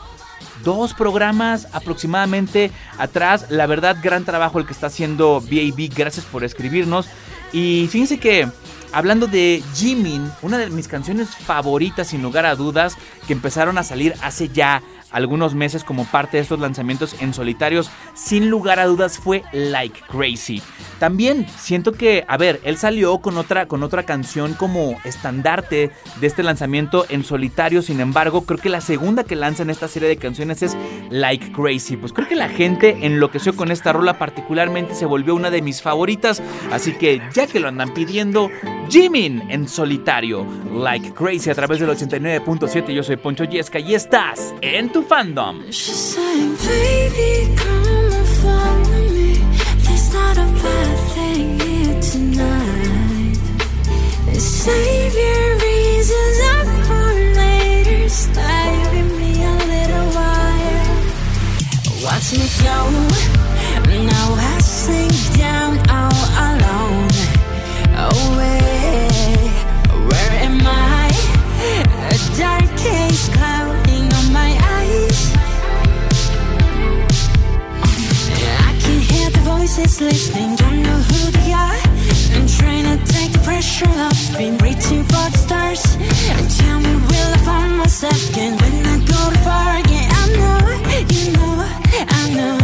dos 0.65 0.95
programas 0.95 1.69
aproximadamente 1.73 2.71
atrás. 2.99 3.47
La 3.51 3.67
verdad, 3.67 3.97
gran 4.03 4.25
trabajo 4.25 4.59
el 4.59 4.67
que 4.67 4.73
está 4.73 4.89
haciendo 4.89 5.41
BAB. 5.41 5.91
Gracias 5.95 6.27
por 6.27 6.45
escribirnos. 6.45 7.09
Y 7.53 7.89
fíjense 7.91 8.19
que 8.19 8.49
hablando 8.93 9.27
de 9.27 9.63
Jimin, 9.75 10.31
una 10.43 10.59
de 10.59 10.71
mis 10.71 10.89
canciones 10.89 11.31
favoritas 11.31 12.09
sin 12.09 12.23
lugar 12.23 12.47
a 12.47 12.57
dudas, 12.57 12.97
que 13.27 13.33
empezaron 13.33 13.79
a 13.79 13.85
salir 13.85 14.15
hace 14.23 14.49
ya 14.49 14.83
algunos 15.11 15.55
meses 15.55 15.85
como 15.85 16.05
parte 16.05 16.37
de 16.37 16.43
estos 16.43 16.61
lanzamientos 16.61 17.17
en 17.21 17.35
solitarios, 17.35 17.91
sin 18.15 18.51
lugar 18.51 18.79
a 18.79 18.87
dudas 18.87 19.19
fue 19.19 19.43
Like 19.53 20.01
Crazy. 20.09 20.63
También 20.99 21.47
siento 21.59 21.93
que, 21.93 22.25
a 22.27 22.37
ver, 22.37 22.61
él 22.65 22.77
salió 22.77 23.19
con 23.19 23.37
otra, 23.39 23.67
con 23.67 23.83
otra 23.83 24.03
canción 24.03 24.55
como 24.55 24.99
estandarte 25.05 25.91
de 26.21 26.27
este 26.27 26.43
lanzamiento 26.43 27.07
en 27.09 27.25
solitario, 27.25 27.83
sin 27.83 28.01
embargo, 28.01 28.43
creo 28.43 28.59
que 28.59 28.69
la 28.69 28.81
segunda 28.81 29.25
que 29.25 29.37
lanza 29.37 29.63
en 29.63 29.71
esta 29.71 29.89
serie 29.89 30.09
de 30.09 30.17
canciones 30.17 30.63
es 30.63 30.77
Like 31.11 31.53
Crazy. 31.53 31.97
Pues 31.97 32.13
creo 32.13 32.29
que 32.29 32.37
la 32.37 32.49
gente 32.49 32.99
enloqueció 33.03 33.55
con 33.55 33.71
esta 33.71 33.93
rola, 33.93 34.19
particularmente 34.19 34.95
se 34.95 35.07
volvió 35.07 35.35
una 35.35 35.51
de 35.51 35.63
mis 35.63 35.83
favoritas, 35.83 36.43
así 36.73 36.93
que 36.93 37.23
ya 37.33 37.47
que 37.47 37.61
lo 37.61 37.69
andan 37.69 37.95
pidiendo, 37.95 38.51
Jimin 38.89 39.51
en 39.51 39.69
solitario, 39.69 40.47
Like 40.73 41.13
Crazy 41.15 41.51
a 41.51 41.55
través 41.55 41.81
del 41.81 41.91
89.7, 41.91 42.93
yo 42.93 43.03
soy 43.03 43.17
Poncho 43.17 43.45
Yesca 43.45 43.79
y 43.79 43.95
estás 43.95 44.55
en 44.61 44.91
tu 44.91 44.98
fandom. 45.03 45.73
Save 54.39 55.15
your 55.15 55.57
reasons 55.67 56.39
up 56.55 56.69
for 56.87 57.09
later. 57.41 58.09
Stay 58.09 58.73
with 58.93 59.11
me 59.19 59.33
a 59.43 59.55
little 59.73 60.09
while. 60.19 60.89
Watch 62.05 62.29
me 62.33 62.47
go. 62.63 62.79
Now 64.05 64.29
I 64.37 64.59
sink 64.61 65.17
down 65.39 65.73
all 65.89 66.23
alone. 66.49 67.11
Away. 68.11 69.09
Where 70.09 70.33
am 70.47 70.61
I? 70.65 71.11
A 72.11 72.17
dark 72.39 72.69
case 72.77 73.29
clouding 73.31 73.68
voices 79.69 80.01
listening, 80.01 80.57
don't 80.57 80.83
know 80.83 81.01
who 81.11 81.31
they 81.31 81.53
are. 81.53 81.81
I'm 82.35 82.47
trying 82.47 82.85
to 82.85 83.13
take 83.13 83.33
the 83.33 83.39
pressure 83.45 83.89
off, 83.89 84.37
been 84.37 84.57
reaching 84.59 85.05
for 85.05 85.29
the 85.31 85.39
stars. 85.39 85.85
And 86.37 86.51
tell 86.51 86.81
me, 86.81 86.95
will 86.95 87.31
I 87.35 87.41
find 87.45 87.77
myself 87.77 88.31
again 88.31 88.57
when 88.59 88.87
I 88.87 88.99
go 89.05 89.21
too 89.31 89.39
far 89.45 89.77
again? 89.77 90.09
I 90.11 90.25
know, 90.39 90.59
you 91.17 91.33
know, 91.33 91.53
I 92.09 92.31
know. 92.37 92.59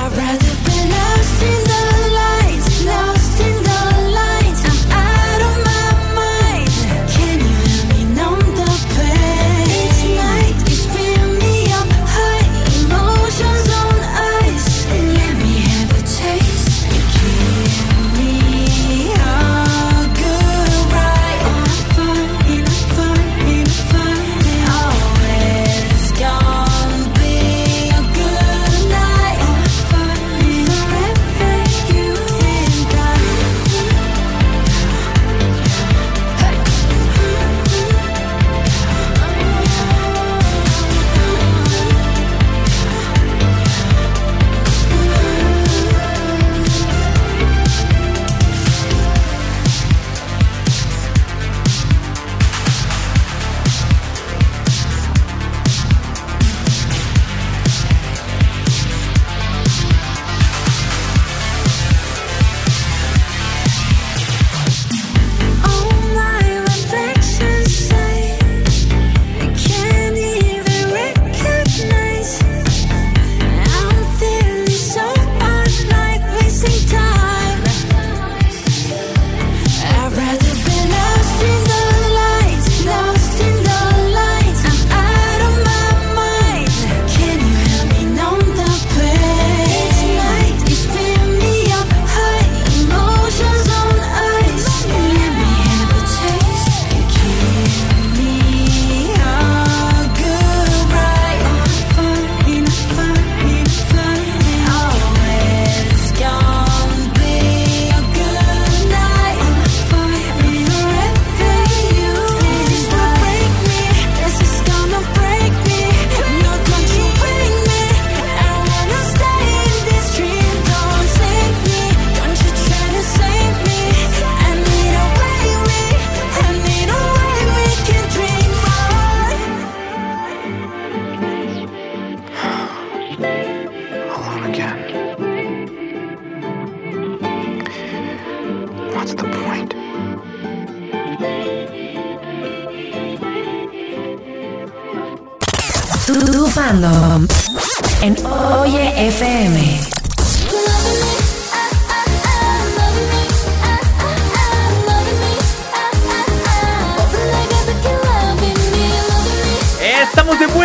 I'd 0.00 0.12
rather 0.16 0.54
be 0.66 0.78
lost 0.94 1.42
in 1.52 1.60
the 1.70 1.82
lights, 2.18 2.84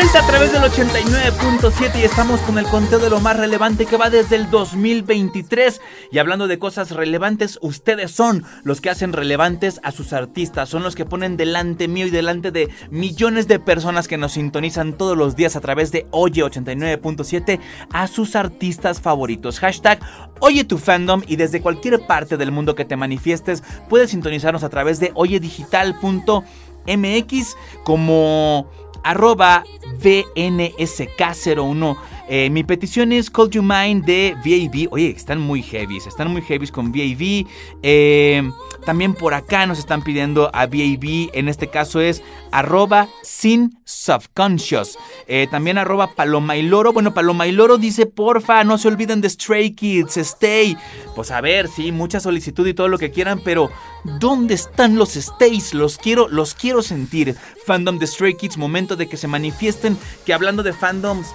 vuelta 0.01 0.19
a 0.19 0.27
través 0.27 0.53
del 0.53 0.61
89.7 0.61 1.99
y 1.99 2.05
estamos 2.05 2.39
con 2.41 2.57
el 2.57 2.65
conteo 2.67 2.99
de 2.99 3.09
lo 3.09 3.19
más 3.19 3.35
relevante 3.35 3.85
que 3.85 3.97
va 3.97 4.09
desde 4.09 4.37
el 4.37 4.49
2023. 4.49 5.81
Y 6.09 6.19
hablando 6.19 6.47
de 6.47 6.57
cosas 6.57 6.91
relevantes, 6.91 7.59
ustedes 7.61 8.11
son 8.11 8.45
los 8.63 8.79
que 8.79 8.89
hacen 8.89 9.11
relevantes 9.11 9.81
a 9.83 9.91
sus 9.91 10.13
artistas, 10.13 10.69
son 10.69 10.83
los 10.83 10.95
que 10.95 11.03
ponen 11.03 11.35
delante 11.35 11.89
mío 11.89 12.07
y 12.07 12.11
delante 12.11 12.51
de 12.51 12.69
millones 12.89 13.49
de 13.49 13.59
personas 13.59 14.07
que 14.07 14.15
nos 14.15 14.31
sintonizan 14.33 14.93
todos 14.93 15.17
los 15.17 15.35
días 15.35 15.57
a 15.57 15.61
través 15.61 15.91
de 15.91 16.07
Oye 16.11 16.43
89.7 16.43 17.59
a 17.91 18.07
sus 18.07 18.37
artistas 18.37 19.01
favoritos. 19.01 19.59
Hashtag 19.59 19.99
Oye 20.39 20.63
tu 20.63 20.77
fandom 20.77 21.23
y 21.27 21.35
desde 21.35 21.61
cualquier 21.61 22.07
parte 22.07 22.37
del 22.37 22.53
mundo 22.53 22.73
que 22.73 22.85
te 22.85 22.95
manifiestes 22.95 23.63
puedes 23.89 24.11
sintonizarnos 24.11 24.63
a 24.63 24.69
través 24.69 25.01
de 25.01 25.11
oyedigital.mx 25.13 27.55
como 27.83 28.69
arroba 29.03 29.63
VNSK01. 30.01 31.95
Eh, 32.31 32.51
mi 32.51 32.63
petición 32.63 33.11
es 33.11 33.31
Call 33.31 33.49
You 33.49 33.63
Mine 33.63 34.01
de 34.05 34.35
VAV. 34.45 34.87
Oye, 34.91 35.09
están 35.09 35.39
muy 35.39 35.63
heavies, 35.63 36.05
están 36.05 36.31
muy 36.31 36.43
heavies 36.43 36.71
con 36.71 36.91
VAV. 36.91 37.47
Eh, 37.81 38.47
también 38.85 39.15
por 39.15 39.33
acá 39.33 39.65
nos 39.65 39.79
están 39.79 40.03
pidiendo 40.03 40.51
a 40.53 40.67
VAV, 40.67 41.31
en 41.33 41.49
este 41.49 41.69
caso 41.69 41.99
es 41.99 42.21
arroba 42.51 43.07
sin 43.23 43.79
subconscious. 43.83 44.99
Eh, 45.27 45.47
también 45.49 45.79
arroba 45.79 46.13
Paloma. 46.13 46.53
Bueno, 46.93 47.15
Paloma 47.15 47.45
dice, 47.79 48.05
porfa, 48.05 48.63
no 48.63 48.77
se 48.77 48.89
olviden 48.89 49.21
de 49.21 49.29
Stray 49.29 49.71
Kids, 49.71 50.17
Stay. 50.17 50.77
Pues 51.15 51.31
a 51.31 51.41
ver, 51.41 51.67
sí, 51.67 51.91
mucha 51.91 52.19
solicitud 52.19 52.67
y 52.67 52.75
todo 52.75 52.89
lo 52.89 52.99
que 52.99 53.09
quieran, 53.09 53.41
pero 53.43 53.71
¿dónde 54.19 54.53
están 54.53 54.97
los 54.97 55.13
Stays? 55.13 55.73
Los 55.73 55.97
quiero, 55.97 56.27
los 56.27 56.53
quiero 56.53 56.83
sentir. 56.83 57.35
Fandom 57.65 57.97
de 57.97 58.05
Stray 58.05 58.35
Kids, 58.35 58.57
momento 58.57 58.95
de 58.95 59.09
que 59.09 59.17
se 59.17 59.27
manifiesten, 59.27 59.97
que 60.27 60.33
hablando 60.33 60.61
de 60.61 60.73
fandoms 60.73 61.33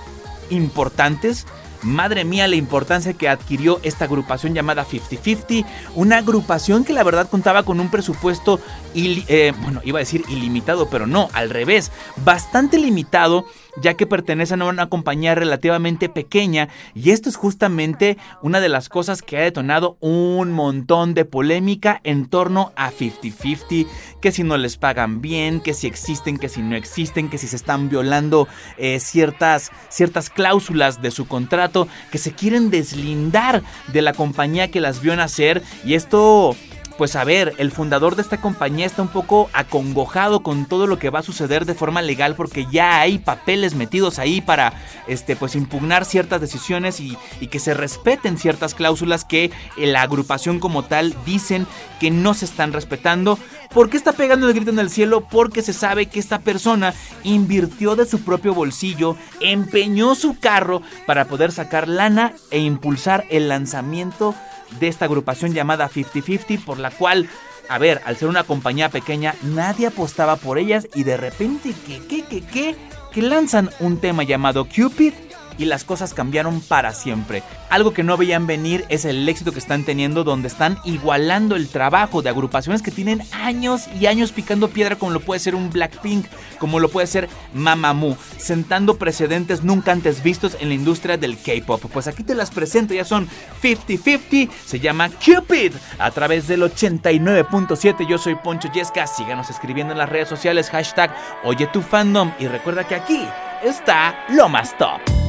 importantes, 0.54 1.46
Madre 1.84 2.24
mía 2.24 2.48
la 2.48 2.56
importancia 2.56 3.12
que 3.12 3.28
adquirió 3.28 3.78
esta 3.82 4.06
agrupación 4.06 4.54
llamada 4.54 4.86
50-50, 4.86 5.66
una 5.94 6.16
agrupación 6.16 6.82
que 6.82 6.94
la 6.94 7.04
verdad 7.04 7.28
contaba 7.28 7.62
con 7.62 7.78
un 7.78 7.90
presupuesto, 7.90 8.58
eh, 8.94 9.52
bueno, 9.60 9.82
iba 9.84 9.98
a 9.98 10.00
decir 10.00 10.24
ilimitado, 10.28 10.88
pero 10.88 11.06
no, 11.06 11.28
al 11.34 11.50
revés, 11.50 11.92
bastante 12.24 12.78
limitado 12.78 13.44
ya 13.80 13.94
que 13.94 14.06
pertenecen 14.06 14.62
a 14.62 14.66
una 14.66 14.88
compañía 14.88 15.34
relativamente 15.34 16.08
pequeña 16.08 16.68
y 16.94 17.10
esto 17.10 17.28
es 17.28 17.36
justamente 17.36 18.18
una 18.42 18.60
de 18.60 18.68
las 18.68 18.88
cosas 18.88 19.22
que 19.22 19.36
ha 19.36 19.42
detonado 19.42 19.96
un 20.00 20.52
montón 20.52 21.14
de 21.14 21.24
polémica 21.24 22.00
en 22.04 22.26
torno 22.26 22.72
a 22.76 22.90
50-50, 22.90 23.86
que 24.20 24.32
si 24.32 24.42
no 24.42 24.56
les 24.56 24.76
pagan 24.76 25.20
bien, 25.20 25.60
que 25.60 25.74
si 25.74 25.86
existen, 25.86 26.38
que 26.38 26.48
si 26.48 26.62
no 26.62 26.76
existen, 26.76 27.28
que 27.28 27.38
si 27.38 27.46
se 27.46 27.56
están 27.56 27.88
violando 27.88 28.48
eh, 28.78 29.00
ciertas, 29.00 29.70
ciertas 29.88 30.30
cláusulas 30.30 31.02
de 31.02 31.10
su 31.10 31.26
contrato, 31.26 31.88
que 32.10 32.18
se 32.18 32.32
quieren 32.32 32.70
deslindar 32.70 33.62
de 33.92 34.02
la 34.02 34.12
compañía 34.12 34.70
que 34.70 34.80
las 34.80 35.00
vio 35.00 35.14
nacer 35.16 35.62
y 35.84 35.94
esto 35.94 36.56
pues 36.96 37.16
a 37.16 37.24
ver, 37.24 37.54
el 37.58 37.72
fundador 37.72 38.14
de 38.14 38.22
esta 38.22 38.40
compañía 38.40 38.86
está 38.86 39.02
un 39.02 39.08
poco 39.08 39.50
acongojado 39.52 40.42
con 40.42 40.66
todo 40.66 40.86
lo 40.86 40.98
que 40.98 41.10
va 41.10 41.20
a 41.20 41.24
suceder 41.24 41.64
de 41.64 41.74
forma 41.74 42.02
legal 42.02 42.36
porque 42.36 42.66
ya 42.70 43.00
hay 43.00 43.18
papeles 43.18 43.74
metidos 43.74 44.18
ahí 44.18 44.40
para 44.40 44.74
este 45.08 45.34
pues 45.34 45.56
impugnar 45.56 46.04
ciertas 46.04 46.40
decisiones 46.40 47.00
y, 47.00 47.18
y 47.40 47.48
que 47.48 47.58
se 47.58 47.74
respeten 47.74 48.38
ciertas 48.38 48.74
cláusulas 48.74 49.24
que 49.24 49.50
la 49.76 50.02
agrupación 50.02 50.60
como 50.60 50.84
tal 50.84 51.14
dicen 51.24 51.66
que 51.98 52.10
no 52.10 52.34
se 52.34 52.44
están 52.44 52.72
respetando. 52.72 53.38
¿Por 53.72 53.90
qué 53.90 53.96
está 53.96 54.12
pegando 54.12 54.46
el 54.46 54.54
grito 54.54 54.70
en 54.70 54.78
el 54.78 54.90
cielo? 54.90 55.22
Porque 55.22 55.62
se 55.62 55.72
sabe 55.72 56.06
que 56.06 56.20
esta 56.20 56.38
persona 56.38 56.94
invirtió 57.24 57.96
de 57.96 58.06
su 58.06 58.20
propio 58.20 58.54
bolsillo, 58.54 59.16
empeñó 59.40 60.14
su 60.14 60.38
carro 60.38 60.80
para 61.06 61.24
poder 61.24 61.50
sacar 61.50 61.88
lana 61.88 62.34
e 62.52 62.60
impulsar 62.60 63.24
el 63.30 63.48
lanzamiento 63.48 64.34
de 64.78 64.88
esta 64.88 65.04
agrupación 65.04 65.52
llamada 65.52 65.88
50-50, 65.88 66.64
por 66.64 66.78
la 66.78 66.90
cual, 66.90 67.28
a 67.68 67.78
ver, 67.78 68.00
al 68.04 68.16
ser 68.16 68.28
una 68.28 68.44
compañía 68.44 68.88
pequeña, 68.88 69.34
nadie 69.42 69.86
apostaba 69.86 70.36
por 70.36 70.58
ellas 70.58 70.88
y 70.94 71.04
de 71.04 71.16
repente, 71.16 71.74
¿qué, 71.86 72.00
qué, 72.08 72.24
qué, 72.24 72.40
qué? 72.40 72.76
Que 73.12 73.22
lanzan 73.22 73.70
un 73.80 73.98
tema 73.98 74.22
llamado 74.24 74.66
Cupid 74.66 75.12
y 75.58 75.66
las 75.66 75.84
cosas 75.84 76.14
cambiaron 76.14 76.60
para 76.60 76.92
siempre. 76.92 77.42
Algo 77.70 77.92
que 77.92 78.02
no 78.02 78.16
veían 78.16 78.46
venir 78.46 78.84
es 78.88 79.04
el 79.04 79.28
éxito 79.28 79.52
que 79.52 79.58
están 79.58 79.84
teniendo 79.84 80.24
donde 80.24 80.48
están 80.48 80.78
igualando 80.84 81.56
el 81.56 81.68
trabajo 81.68 82.22
de 82.22 82.30
agrupaciones 82.30 82.82
que 82.82 82.90
tienen 82.90 83.22
años 83.32 83.88
y 84.00 84.06
años 84.06 84.32
picando 84.32 84.68
piedra 84.68 84.96
como 84.96 85.12
lo 85.12 85.20
puede 85.20 85.40
ser 85.40 85.54
un 85.54 85.70
Blackpink, 85.70 86.26
como 86.58 86.80
lo 86.80 86.88
puede 86.88 87.06
ser 87.06 87.28
Mamamoo, 87.52 88.16
sentando 88.36 88.96
precedentes 88.96 89.64
nunca 89.64 89.92
antes 89.92 90.22
vistos 90.22 90.56
en 90.60 90.68
la 90.68 90.74
industria 90.74 91.16
del 91.16 91.36
K-pop. 91.36 91.84
Pues 91.92 92.06
aquí 92.06 92.22
te 92.22 92.34
las 92.34 92.50
presento, 92.50 92.94
ya 92.94 93.04
son 93.04 93.28
50-50, 93.62 94.50
se 94.64 94.80
llama 94.80 95.10
Cupid 95.10 95.72
a 95.98 96.10
través 96.10 96.46
del 96.46 96.62
89.7. 96.62 98.06
Yo 98.06 98.18
soy 98.18 98.34
Poncho 98.36 98.70
Yesca, 98.72 99.06
síganos 99.06 99.50
escribiendo 99.50 99.92
en 99.92 99.98
las 99.98 100.08
redes 100.08 100.28
sociales 100.28 100.70
hashtag 100.70 101.14
Oye 101.44 101.66
tu 101.66 101.82
fandom 101.82 102.32
y 102.38 102.46
recuerda 102.46 102.84
que 102.84 102.94
aquí 102.94 103.26
está 103.62 104.24
lo 104.28 104.48
más 104.48 104.76
top. 104.78 105.23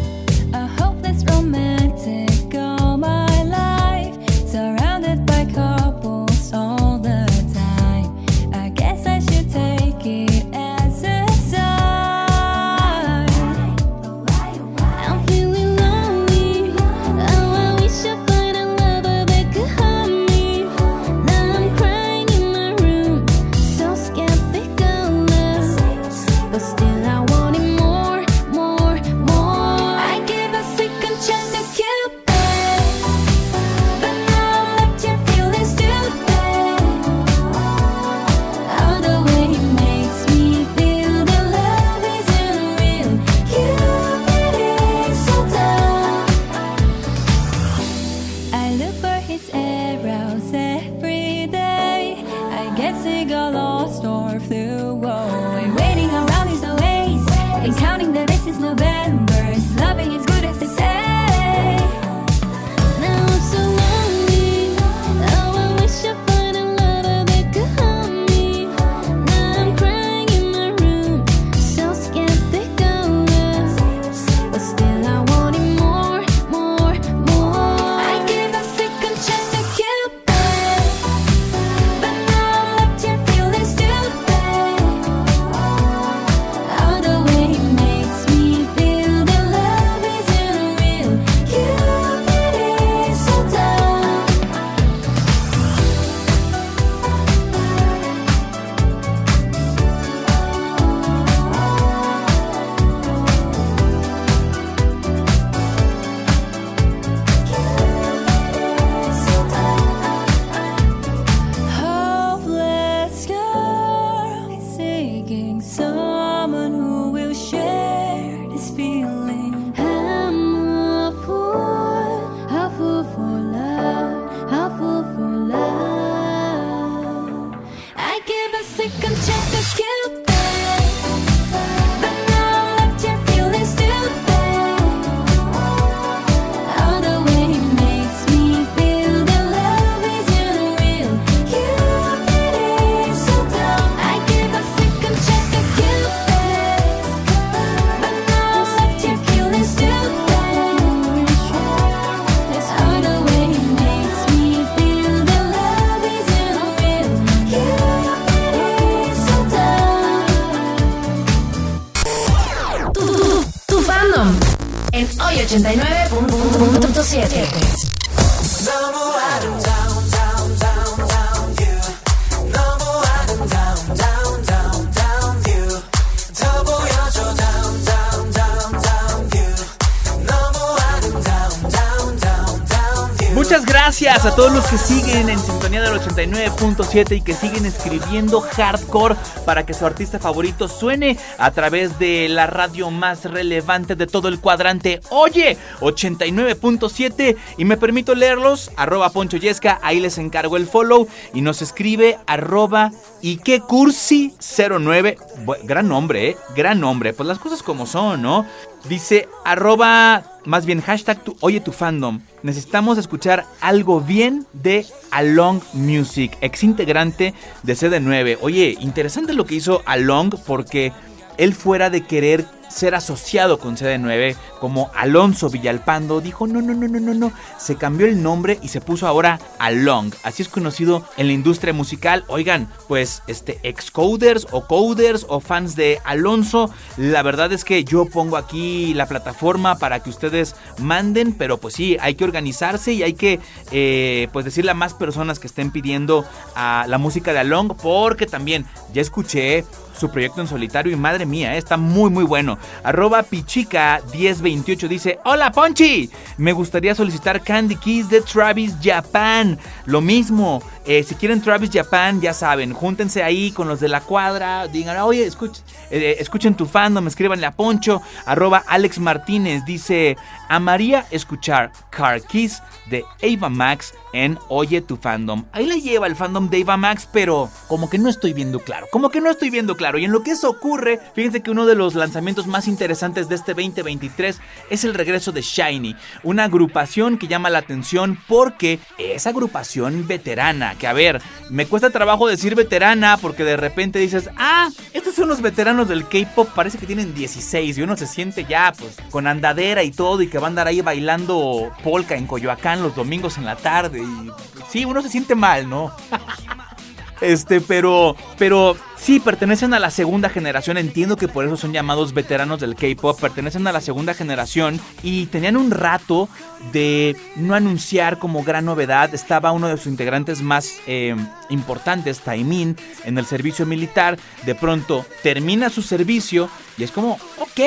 Siguen 185.16 185.30
en 185.30 185.40
sintonía 185.40 185.82
del 185.82 185.94
89.7 186.30 187.18
y 187.18 187.22
que 187.22 187.34
siguen 187.34 187.66
escribiendo 187.66 188.42
hardcore 188.42 189.16
para 189.46 189.66
que 189.66 189.74
su 189.74 189.86
artista 189.86 190.20
favorito 190.20 190.68
suene 190.68 191.18
a 191.38 191.52
través 191.52 192.00
de 192.00 192.28
la 192.30 192.48
radio 192.48 192.90
más 192.92 193.26
relevante 193.26 193.96
de 193.96 194.08
todo 194.08 194.28
el 194.28 194.40
cuadrante. 194.40 195.02
Oye, 195.10 195.58
89.7 195.82 197.36
y 197.58 197.66
me 197.66 197.78
permito 197.78 198.16
leerlos, 198.16 198.72
arroba 198.76 199.10
Poncho 199.12 199.38
Yesca, 199.38 199.80
ahí 199.84 200.00
les 200.00 200.18
encargo 200.18 200.58
el 200.58 200.68
follow 200.68 201.08
y 201.34 201.42
nos 201.42 201.62
escribe 201.62 202.18
arroba 202.28 202.92
Ikecursi09, 203.22 205.18
Bu- 205.46 205.58
gran 205.64 205.88
nombre, 205.88 206.30
eh, 206.30 206.38
gran 206.56 206.80
nombre, 206.80 207.14
pues 207.14 207.28
las 207.28 207.40
cosas 207.40 207.62
como 207.64 207.86
son, 207.86 208.22
¿no? 208.22 208.46
Dice 208.90 209.28
arroba, 209.44 210.24
más 210.46 210.66
bien 210.68 210.80
hashtag 210.82 211.20
tu, 211.24 211.36
oye 211.40 211.60
tu 211.60 211.72
fandom. 211.72 212.20
Necesitamos 212.44 213.00
escuchar 213.00 213.46
algo 213.62 214.00
bien 214.00 214.46
de 214.54 214.86
Along 215.10 215.60
Music, 215.74 216.15
ex 216.18 216.64
integrante 216.64 217.34
de 217.64 217.74
CD9. 217.74 218.38
Oye, 218.42 218.76
interesante 218.80 219.34
lo 219.34 219.46
que 219.46 219.56
hizo 219.56 219.82
Along 219.86 220.36
porque 220.46 220.92
él 221.38 221.54
fuera 221.54 221.90
de 221.90 222.02
querer 222.02 222.46
ser 222.76 222.94
asociado 222.94 223.58
con 223.58 223.78
CD9 223.78 224.36
como 224.60 224.92
Alonso 224.94 225.50
Villalpando, 225.50 226.20
dijo 226.20 226.46
no, 226.46 226.62
no, 226.62 226.74
no, 226.74 226.88
no, 226.88 227.00
no, 227.00 227.14
no, 227.14 227.32
se 227.58 227.78
cambió 227.78 228.06
el 228.06 228.22
nombre 228.22 228.60
y 228.62 228.68
se 228.68 228.82
puso 228.82 229.08
ahora 229.08 229.40
Along, 229.60 230.12
así 230.24 230.44
es 230.44 230.50
conocido 230.50 231.06
en 231.16 231.28
la 231.28 231.34
industria 231.34 231.72
musical, 231.72 232.26
oigan, 232.28 232.68
pues 232.90 233.24
este 233.28 233.60
excoders 233.64 234.48
o 234.52 234.68
coders 234.68 235.26
o 235.30 235.40
fans 235.40 235.78
de 235.78 236.02
Alonso, 236.04 236.70
la 236.98 237.24
verdad 237.24 237.54
es 237.54 237.64
que 237.64 237.86
yo 237.86 238.06
pongo 238.06 238.36
aquí 238.36 238.94
la 238.94 239.08
plataforma 239.08 239.76
para 239.76 240.02
que 240.02 240.10
ustedes 240.10 240.56
manden, 240.80 241.34
pero 241.34 241.58
pues 241.58 241.76
sí, 241.76 241.96
hay 242.02 242.16
que 242.16 242.26
organizarse 242.26 242.92
y 242.92 243.04
hay 243.04 243.14
que 243.14 243.40
eh, 243.72 244.28
pues 244.34 244.44
decirle 244.44 244.72
a 244.72 244.76
más 244.76 244.94
personas 244.94 245.40
que 245.40 245.48
estén 245.48 245.72
pidiendo 245.72 246.26
a 246.56 246.86
la 246.90 246.98
música 246.98 247.32
de 247.32 247.40
Along, 247.40 247.74
porque 247.82 248.26
también 248.26 248.66
ya 248.94 249.02
escuché 249.02 249.64
su 249.98 250.10
proyecto 250.10 250.42
en 250.42 250.48
solitario 250.48 250.92
y 250.92 250.96
madre 250.96 251.26
mía, 251.26 251.56
eh, 251.56 251.58
está 251.58 251.78
muy 251.78 252.10
muy 252.10 252.24
bueno. 252.24 252.58
Arroba 252.84 253.24
Pichica1028 253.24 254.88
dice, 254.88 255.20
hola 255.24 255.52
Ponchi, 255.52 256.10
me 256.38 256.54
gustaría 256.54 256.96
solicitar 256.96 257.42
Candy 257.42 257.76
Kiss 257.76 258.10
de 258.10 258.22
Travis 258.22 258.74
Japan. 258.84 259.58
Lo 259.86 260.02
mismo, 260.02 260.62
eh, 260.86 261.04
si 261.04 261.16
quieren 261.16 261.42
Travis 261.42 261.70
Japan, 261.74 262.22
ya 262.22 262.34
saben, 262.34 262.74
júntense 262.74 263.24
ahí 263.24 263.52
con 263.52 263.68
los 263.68 263.80
de 263.80 263.88
la 263.90 264.02
cuadra, 264.02 264.68
digan, 264.68 264.98
oye, 264.98 265.28
escuch- 265.28 265.62
eh, 265.92 266.18
escuchen 266.20 266.56
tu 266.56 266.66
fandom, 266.66 267.08
escríbanle 267.08 267.46
a 267.46 267.52
Poncho. 267.52 268.02
Arroba 268.26 268.64
Alex 268.68 269.00
Martínez 269.00 269.64
dice, 269.66 270.18
amaría 270.50 271.06
escuchar 271.12 271.72
Car 271.90 272.22
Kiss 272.22 272.62
de 272.90 273.04
Ava 273.24 273.50
Max 273.50 273.94
en 274.14 274.38
Oye 274.48 274.82
tu 274.82 274.96
fandom. 274.96 275.46
Ahí 275.52 275.66
la 275.66 275.76
lleva 275.76 276.08
el 276.08 276.16
fandom 276.16 276.50
de 276.50 276.62
Ava 276.62 276.78
Max, 276.78 277.08
pero 277.12 277.50
como 277.68 277.90
que 277.90 277.98
no 277.98 278.10
estoy 278.10 278.34
viendo 278.34 278.60
claro. 278.60 278.88
Como 278.92 279.10
que 279.10 279.22
no 279.22 279.30
estoy 279.30 279.50
viendo 279.50 279.76
claro. 279.76 279.98
Y 279.98 280.06
en 280.06 280.12
lo 280.12 280.24
que 280.24 280.32
eso 280.32 280.50
ocurre, 280.50 281.00
fíjense 281.14 281.42
que 281.42 281.52
uno 281.52 281.66
de 281.66 281.76
los 281.76 281.96
lanzamientos 281.96 282.48
más 282.48 282.68
interesantes 282.68 283.28
de 283.28 283.36
este 283.36 283.54
2023 283.54 284.40
es 284.70 284.84
el 284.84 284.94
regreso 284.94 285.32
de 285.32 285.42
Shiny. 285.42 285.96
Una 286.24 286.46
agrupación 286.46 287.18
que 287.18 287.28
llama 287.28 287.50
la 287.50 287.60
atención 287.60 288.18
porque 288.28 288.80
es 288.98 289.28
agrupación 289.28 290.08
veterana. 290.08 290.76
Que 290.76 290.88
a 290.88 290.94
ver, 290.94 291.22
me 291.50 291.66
cuesta 291.66 291.90
trabajo 291.90 292.28
decir 292.28 292.56
veterana 292.56 293.18
porque 293.18 293.44
de 293.44 293.58
repente 293.58 294.00
dices, 294.00 294.30
ah, 294.38 294.70
son 295.16 295.30
los 295.30 295.42
veteranos 295.42 295.88
del 295.88 296.08
K-pop. 296.08 296.50
Parece 296.54 296.78
que 296.78 296.86
tienen 296.86 297.14
16 297.14 297.78
y 297.78 297.82
uno 297.82 297.96
se 297.96 298.06
siente 298.06 298.46
ya, 298.46 298.74
pues, 298.78 298.98
con 299.10 299.28
andadera 299.28 299.84
y 299.84 299.92
todo 299.92 300.22
y 300.22 300.28
que 300.28 300.38
va 300.38 300.48
a 300.48 300.50
andar 300.50 300.68
ahí 300.68 300.82
bailando 300.82 301.72
polka 301.84 302.16
en 302.16 302.28
Coyoacán 302.28 302.84
los 302.84 302.96
domingos 302.96 303.38
en 303.38 303.46
la 303.46 303.56
tarde. 303.56 304.02
Y 304.02 304.32
sí, 304.70 304.86
uno 304.86 305.02
se 305.02 305.10
siente 305.10 305.36
mal, 305.36 305.70
¿no? 305.70 305.92
Este, 307.22 307.62
pero, 307.62 308.14
pero 308.38 308.76
sí, 308.98 309.20
pertenecen 309.20 309.74
a 309.74 309.80
la 309.80 309.92
segunda 309.92 310.30
generación. 310.30 310.78
Entiendo 310.78 311.16
que 311.16 311.28
por 311.28 311.46
eso 311.46 311.58
son 311.58 311.74
llamados 311.74 312.14
veteranos 312.14 312.60
del 312.60 312.76
K-pop. 312.76 313.20
Pertenecen 313.20 313.66
a 313.68 313.72
la 313.72 313.82
segunda 313.82 314.14
generación 314.14 314.80
y 315.04 315.28
tenían 315.28 315.58
un 315.58 315.72
rato 315.72 316.30
de 316.72 317.16
no 317.36 317.56
anunciar 317.56 318.20
como 318.20 318.44
gran 318.44 318.66
novedad. 318.66 319.14
Estaba 319.14 319.52
uno 319.52 319.68
de 319.68 319.78
sus 319.78 319.88
integrantes 319.88 320.42
más 320.42 320.74
eh, 320.88 321.16
importantes, 321.50 322.20
Taimin, 322.20 322.78
en 323.04 323.18
el 323.18 323.26
servicio 323.26 323.66
militar. 323.66 324.18
De 324.46 324.56
pronto 324.56 325.06
termina 325.24 325.70
su 325.70 325.82
servicio 325.82 326.50
y 326.78 326.84
es 326.84 326.92
como, 326.92 327.14
ok, 327.40 327.62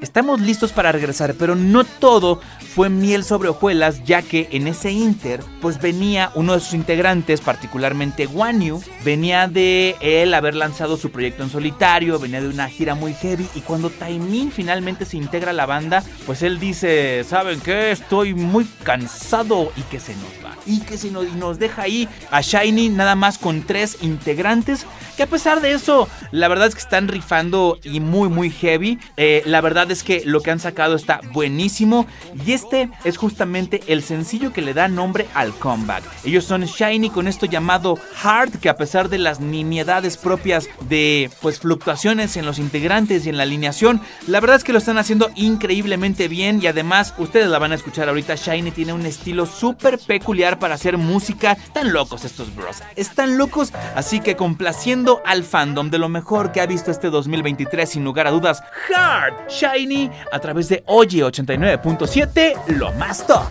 estamos 0.00 0.40
listos 0.40 0.72
para 0.72 0.90
regresar, 0.90 1.34
pero 1.34 1.54
no 1.54 1.84
todo 1.84 2.40
fue 2.74 2.88
miel 2.88 3.24
sobre 3.24 3.48
hojuelas, 3.48 4.04
ya 4.04 4.22
que 4.22 4.48
en 4.52 4.66
ese 4.66 4.90
inter, 4.90 5.42
pues 5.60 5.80
venía 5.80 6.30
uno 6.34 6.54
de 6.54 6.60
sus 6.60 6.74
integrantes, 6.74 7.40
particularmente 7.40 8.26
Wanyu, 8.26 8.82
venía 9.04 9.48
de 9.48 9.96
él 10.00 10.34
haber 10.34 10.54
lanzado 10.54 10.67
su 10.74 11.10
proyecto 11.10 11.42
en 11.42 11.50
solitario, 11.50 12.18
venía 12.18 12.40
de 12.40 12.48
una 12.48 12.68
gira 12.68 12.94
muy 12.94 13.14
heavy, 13.14 13.46
y 13.54 13.60
cuando 13.60 13.90
Taimin 13.90 14.52
finalmente 14.52 15.04
se 15.04 15.16
integra 15.16 15.50
a 15.50 15.54
la 15.54 15.66
banda, 15.66 16.02
pues 16.26 16.42
él 16.42 16.58
dice, 16.58 17.24
¿saben 17.24 17.60
qué? 17.60 17.90
Estoy 17.90 18.34
muy 18.34 18.64
cansado 18.84 19.72
y 19.76 19.82
que 19.82 20.00
se 20.00 20.14
nos 20.14 20.44
va. 20.44 20.56
Y 20.66 20.80
que 20.80 20.98
se 20.98 21.10
nos, 21.10 21.26
y 21.26 21.32
nos 21.32 21.58
deja 21.58 21.82
ahí 21.82 22.08
a 22.30 22.40
Shiny 22.40 22.90
nada 22.90 23.14
más 23.14 23.38
con 23.38 23.62
tres 23.62 23.98
integrantes, 24.02 24.86
que 25.16 25.24
a 25.24 25.26
pesar 25.26 25.60
de 25.60 25.72
eso, 25.72 26.08
la 26.30 26.48
verdad 26.48 26.68
es 26.68 26.74
que 26.74 26.80
están 26.80 27.08
rifando 27.08 27.78
y 27.82 28.00
muy 28.00 28.28
muy 28.28 28.50
heavy. 28.50 28.98
Eh, 29.16 29.42
la 29.46 29.60
verdad 29.60 29.90
es 29.90 30.02
que 30.02 30.22
lo 30.24 30.40
que 30.42 30.50
han 30.50 30.60
sacado 30.60 30.94
está 30.94 31.20
buenísimo 31.32 32.06
y 32.46 32.52
este 32.52 32.88
es 33.04 33.16
justamente 33.16 33.82
el 33.88 34.02
sencillo 34.02 34.52
que 34.52 34.62
le 34.62 34.74
da 34.74 34.88
nombre 34.88 35.26
al 35.34 35.52
comeback. 35.54 36.04
Ellos 36.24 36.44
son 36.44 36.64
Shiny 36.64 37.10
con 37.10 37.26
esto 37.26 37.46
llamado 37.46 37.98
Hard, 38.22 38.58
que 38.58 38.68
a 38.68 38.76
pesar 38.76 39.08
de 39.08 39.18
las 39.18 39.40
nimiedades 39.40 40.16
propias 40.16 40.57
de 40.88 41.30
pues 41.40 41.60
fluctuaciones 41.60 42.36
en 42.36 42.46
los 42.46 42.58
integrantes 42.58 43.26
y 43.26 43.28
en 43.28 43.36
la 43.36 43.42
alineación, 43.42 44.00
la 44.26 44.40
verdad 44.40 44.56
es 44.56 44.64
que 44.64 44.72
lo 44.72 44.78
están 44.78 44.98
haciendo 44.98 45.30
increíblemente 45.34 46.28
bien 46.28 46.60
y 46.62 46.66
además 46.66 47.14
ustedes 47.18 47.48
la 47.48 47.58
van 47.58 47.72
a 47.72 47.74
escuchar 47.74 48.08
ahorita. 48.08 48.34
Shiny 48.34 48.70
tiene 48.70 48.92
un 48.92 49.06
estilo 49.06 49.46
súper 49.46 49.98
peculiar 49.98 50.58
para 50.58 50.74
hacer 50.74 50.98
música. 50.98 51.52
Están 51.52 51.92
locos 51.92 52.24
estos 52.24 52.54
bros, 52.54 52.82
están 52.96 53.38
locos, 53.38 53.72
así 53.94 54.20
que 54.20 54.36
complaciendo 54.36 55.22
al 55.24 55.44
fandom 55.44 55.90
de 55.90 55.98
lo 55.98 56.08
mejor 56.08 56.52
que 56.52 56.60
ha 56.60 56.66
visto 56.66 56.90
este 56.90 57.10
2023 57.10 57.88
sin 57.88 58.04
lugar 58.04 58.26
a 58.26 58.30
dudas, 58.30 58.62
Hard 58.94 59.48
Shiny 59.48 60.10
a 60.32 60.38
través 60.38 60.68
de 60.68 60.82
Oye 60.86 61.24
89.7, 61.24 62.66
lo 62.68 62.92
más 62.92 63.26
top. 63.26 63.48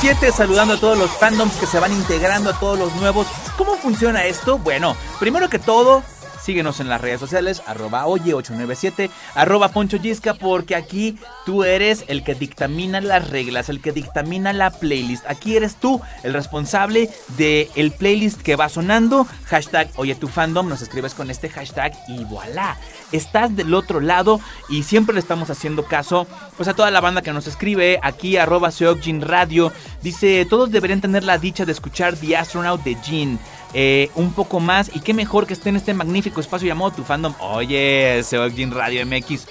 89.7, 0.00 0.32
saludando 0.32 0.74
a 0.74 0.76
todos 0.80 0.96
los 0.96 1.10
fandoms 1.10 1.56
que 1.56 1.66
se 1.66 1.80
van 1.80 1.92
integrando, 1.92 2.50
a 2.50 2.58
todos 2.58 2.78
los 2.78 2.94
nuevos. 2.96 3.26
¿Cómo 3.56 3.76
funciona 3.76 4.24
esto? 4.24 4.58
Bueno, 4.58 4.96
primero 5.18 5.48
que 5.48 5.58
todo, 5.58 6.02
síguenos 6.42 6.80
en 6.80 6.88
las 6.88 7.00
redes 7.00 7.20
sociales, 7.20 7.62
arroba 7.66 8.06
oye897, 8.06 9.10
arroba 9.34 9.68
Poncho 9.68 9.96
Yisca, 9.96 10.34
porque 10.34 10.74
aquí 10.74 11.18
tú 11.46 11.64
eres 11.64 12.04
el 12.08 12.24
que 12.24 12.34
dictamina 12.34 13.00
las 13.00 13.28
reglas, 13.30 13.68
el 13.68 13.80
que 13.80 13.92
dictamina 13.92 14.52
la 14.52 14.70
playlist. 14.70 15.24
Aquí 15.26 15.56
eres 15.56 15.76
tú 15.76 16.00
el 16.22 16.32
responsable 16.32 17.10
del 17.36 17.68
el 17.74 17.92
playlist 17.92 18.40
que 18.42 18.56
va 18.56 18.68
sonando. 18.68 19.26
Hashtag 19.46 19.88
Oye 19.96 20.14
tu 20.14 20.28
fandom, 20.28 20.68
nos 20.68 20.82
escribes 20.82 21.14
con 21.14 21.30
este 21.30 21.48
hashtag 21.48 21.92
y 22.08 22.24
voilà. 22.24 22.76
Estás 23.12 23.54
del 23.56 23.74
otro 23.74 24.00
lado 24.00 24.40
y 24.68 24.82
siempre 24.82 25.14
le 25.14 25.20
estamos 25.20 25.50
haciendo 25.50 25.84
caso 25.84 26.26
pues 26.56 26.68
a 26.68 26.74
toda 26.74 26.90
la 26.90 27.00
banda 27.00 27.22
que 27.22 27.32
nos 27.32 27.46
escribe 27.46 27.98
aquí 28.02 28.36
arroba 28.36 28.70
Seokjin 28.70 29.22
Radio. 29.22 29.72
Dice, 30.02 30.46
todos 30.48 30.70
deberían 30.70 31.00
tener 31.00 31.24
la 31.24 31.38
dicha 31.38 31.64
de 31.64 31.72
escuchar 31.72 32.16
The 32.16 32.36
Astronaut 32.36 32.82
de 32.82 32.96
Jin. 32.96 33.38
Eh, 33.74 34.10
un 34.14 34.32
poco 34.32 34.60
más 34.60 34.90
y 34.94 35.00
qué 35.00 35.12
mejor 35.12 35.46
que 35.46 35.52
esté 35.52 35.68
en 35.68 35.76
este 35.76 35.92
magnífico 35.92 36.40
espacio 36.40 36.66
llamado 36.66 36.90
Tu 36.92 37.04
Fandom. 37.04 37.34
Oye, 37.40 38.22
Seokjin 38.22 38.70
Radio 38.70 39.04
MX. 39.04 39.46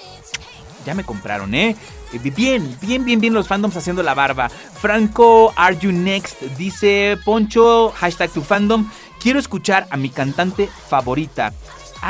Ya 0.84 0.94
me 0.94 1.04
compraron, 1.04 1.54
¿eh? 1.54 1.76
Eh, 2.12 2.18
Bien, 2.18 2.76
bien, 2.80 3.04
bien, 3.04 3.20
bien 3.20 3.34
los 3.34 3.46
fandoms 3.46 3.76
haciendo 3.76 4.02
la 4.02 4.14
barba. 4.14 4.48
Franco, 4.48 5.52
Are 5.56 5.76
You 5.78 5.92
Next? 5.92 6.40
Dice 6.56 7.18
Poncho, 7.24 7.92
hashtag 7.96 8.30
tu 8.30 8.42
fandom. 8.42 8.90
Quiero 9.20 9.38
escuchar 9.38 9.86
a 9.90 9.96
mi 9.96 10.10
cantante 10.10 10.68
favorita, 10.88 11.52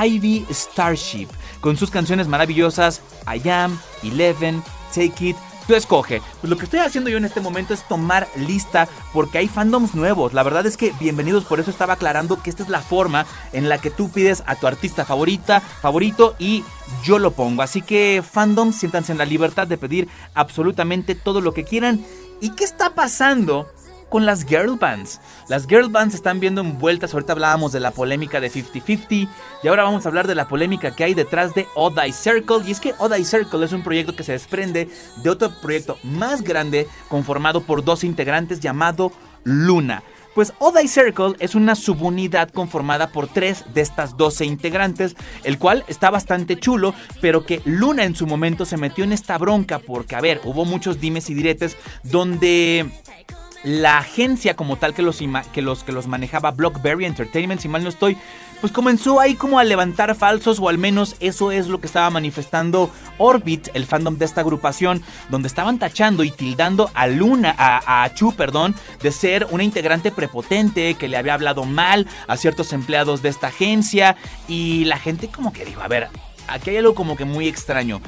Ivy 0.05 0.47
Starship, 0.51 1.29
con 1.61 1.77
sus 1.77 1.91
canciones 1.91 2.29
maravillosas 2.29 3.01
I 3.27 3.49
Am, 3.49 3.79
Eleven, 4.03 4.63
Take 4.95 5.29
It. 5.29 5.37
Tú 5.69 5.75
escoge. 5.75 6.23
Pues 6.41 6.49
lo 6.49 6.57
que 6.57 6.65
estoy 6.65 6.81
haciendo 6.81 7.11
yo 7.11 7.19
en 7.19 7.27
este 7.27 7.43
momento 7.43 7.75
es 7.75 7.87
tomar 7.87 8.27
lista 8.37 8.89
porque 9.13 9.37
hay 9.37 9.49
fandoms 9.49 9.95
nuevos. 9.95 10.33
La 10.33 10.43
verdad 10.43 10.65
es 10.65 10.79
que 10.79 10.95
bienvenidos, 10.99 11.45
por 11.45 11.61
eso 11.61 11.71
estaba 11.71 11.93
aclarando 11.93 12.43
que 12.43 12.49
esta 12.49 12.63
es 12.63 12.71
la 12.71 12.81
forma 12.81 13.27
en 13.53 13.69
la 13.69 13.77
que 13.77 13.91
tú 13.91 14.11
pides 14.11 14.43
a 14.47 14.57
tu 14.57 14.67
artista 14.67 15.05
favorita, 15.05 15.61
favorito 15.61 16.35
y 16.39 16.65
yo 17.05 17.19
lo 17.19 17.33
pongo. 17.33 17.61
Así 17.61 17.83
que 17.83 18.25
fandoms, 18.29 18.77
siéntanse 18.77 19.13
en 19.13 19.19
la 19.19 19.27
libertad 19.27 19.67
de 19.67 19.77
pedir 19.77 20.09
absolutamente 20.33 21.15
todo 21.15 21.43
lo 21.43 21.53
que 21.53 21.65
quieran. 21.65 22.03
¿Y 22.41 22.55
qué 22.55 22.65
está 22.65 22.95
pasando? 22.95 23.69
Con 24.09 24.27
las 24.27 24.47
girl 24.47 24.77
bands. 24.77 25.21
Las 25.49 25.67
girl 25.67 25.89
bands 25.89 26.15
están 26.15 26.41
viendo 26.41 26.61
envueltas, 26.61 27.13
ahorita 27.13 27.33
hablábamos 27.33 27.73
de 27.73 27.81
la 27.81 27.91
polémica 27.91 28.41
de 28.41 28.51
50-50 28.51 29.29
y 29.63 29.69
ahora 29.69 29.85
vamos 29.85 30.05
a 30.05 30.09
hablar 30.09 30.27
de 30.27 30.35
la 30.35 30.49
polémica 30.49 30.95
que 30.95 31.05
hay 31.05 31.15
detrás 31.15 31.55
de 31.55 31.67
Odai 31.75 32.13
Circle. 32.13 32.63
Y 32.67 32.71
es 32.71 32.81
que 32.81 32.95
Odai 32.99 33.25
Circle 33.25 33.65
es 33.65 33.73
un 33.73 33.83
proyecto 33.83 34.17
que 34.17 34.25
se 34.25 34.33
desprende 34.33 34.89
de 35.23 35.31
otro 35.31 35.51
proyecto 35.61 35.99
más 36.03 36.43
grande 36.43 36.87
conformado 37.09 37.63
por 37.63 37.85
dos 37.85 38.05
integrantes 38.05 38.61
llamado 38.61 39.13
Luna. 39.45 40.03
Pues 40.35 40.53
Odai 40.61 40.87
Circle 40.87 41.35
es 41.41 41.57
una 41.57 41.75
subunidad 41.75 42.51
conformada 42.51 43.09
por 43.09 43.27
tres 43.27 43.65
de 43.75 43.81
estas 43.81 44.17
12 44.17 44.45
integrantes, 44.45 45.17
el 45.43 45.59
cual 45.59 45.85
está 45.89 46.11
bastante 46.11 46.57
chulo, 46.57 46.95
pero 47.21 47.45
que 47.45 47.61
Luna 47.65 48.05
en 48.05 48.15
su 48.15 48.25
momento 48.25 48.65
se 48.65 48.77
metió 48.77 49.03
en 49.03 49.13
esta 49.13 49.37
bronca 49.37 49.81
porque, 49.81 50.15
a 50.15 50.21
ver, 50.21 50.41
hubo 50.45 50.65
muchos 50.65 51.01
dimes 51.01 51.29
y 51.29 51.35
diretes 51.35 51.77
donde 52.05 52.89
la 53.65 53.99
agencia 53.99 54.55
como 54.55 54.77
tal 54.77 54.95
que 54.95 55.03
los, 55.03 55.19
que 55.53 55.63
los, 55.63 55.85
que 55.85 55.93
los 55.93 56.07
manejaba 56.07 56.53
Blockberry 56.53 57.05
Entertainment, 57.05 57.61
si 57.61 57.69
mal 57.69 57.83
no 57.83 57.89
estoy, 57.89 58.17
pues 58.61 58.73
comenzó 58.73 59.21
ahí 59.21 59.35
como 59.35 59.59
a 59.59 59.65
levantar 59.65 60.15
falsos, 60.15 60.59
o 60.59 60.69
al 60.69 60.79
menos 60.79 61.17
eso 61.21 61.53
es 61.53 61.69
lo 61.69 61.81
que 61.81 61.87
estaba 61.87 62.11
manifestando 62.11 62.91
Orbit, 63.19 63.69
el 63.75 63.87
fandom 63.87 64.17
de 64.19 64.25
esta 64.25 64.41
agrupación, 64.41 65.03
donde 65.29 65.49
estaban 65.49 65.79
tachando 65.79 66.25
y 66.25 66.31
tildando 66.31 66.91
a 66.95 67.07
Luna, 67.07 67.55
a, 67.57 68.05
a 68.05 68.15
Chu, 68.15 68.33
perdón, 68.35 68.75
de 69.03 69.13
ser 69.13 69.47
una 69.51 69.65
integrante 69.65 70.11
prepotente, 70.11 70.95
que 70.95 71.09
le 71.09 71.17
había 71.17 71.35
hablado 71.35 71.65
mal 71.65 72.07
a 72.27 72.37
ciertos 72.37 72.73
empleados 72.73 73.23
de 73.23 73.29
esta 73.29 73.49
agencia, 73.49 74.17
y 74.49 74.85
la 74.85 74.99
gente 74.99 75.29
como 75.29 75.53
que 75.53 75.65
dijo, 75.65 75.81
a 75.81 75.89
ver, 75.89 76.09
aquí 76.49 76.71
hay 76.71 76.79
algo 76.79 76.95
como 76.95 77.17
que 77.17 77.25
muy 77.25 77.49
extraño. 77.49 78.01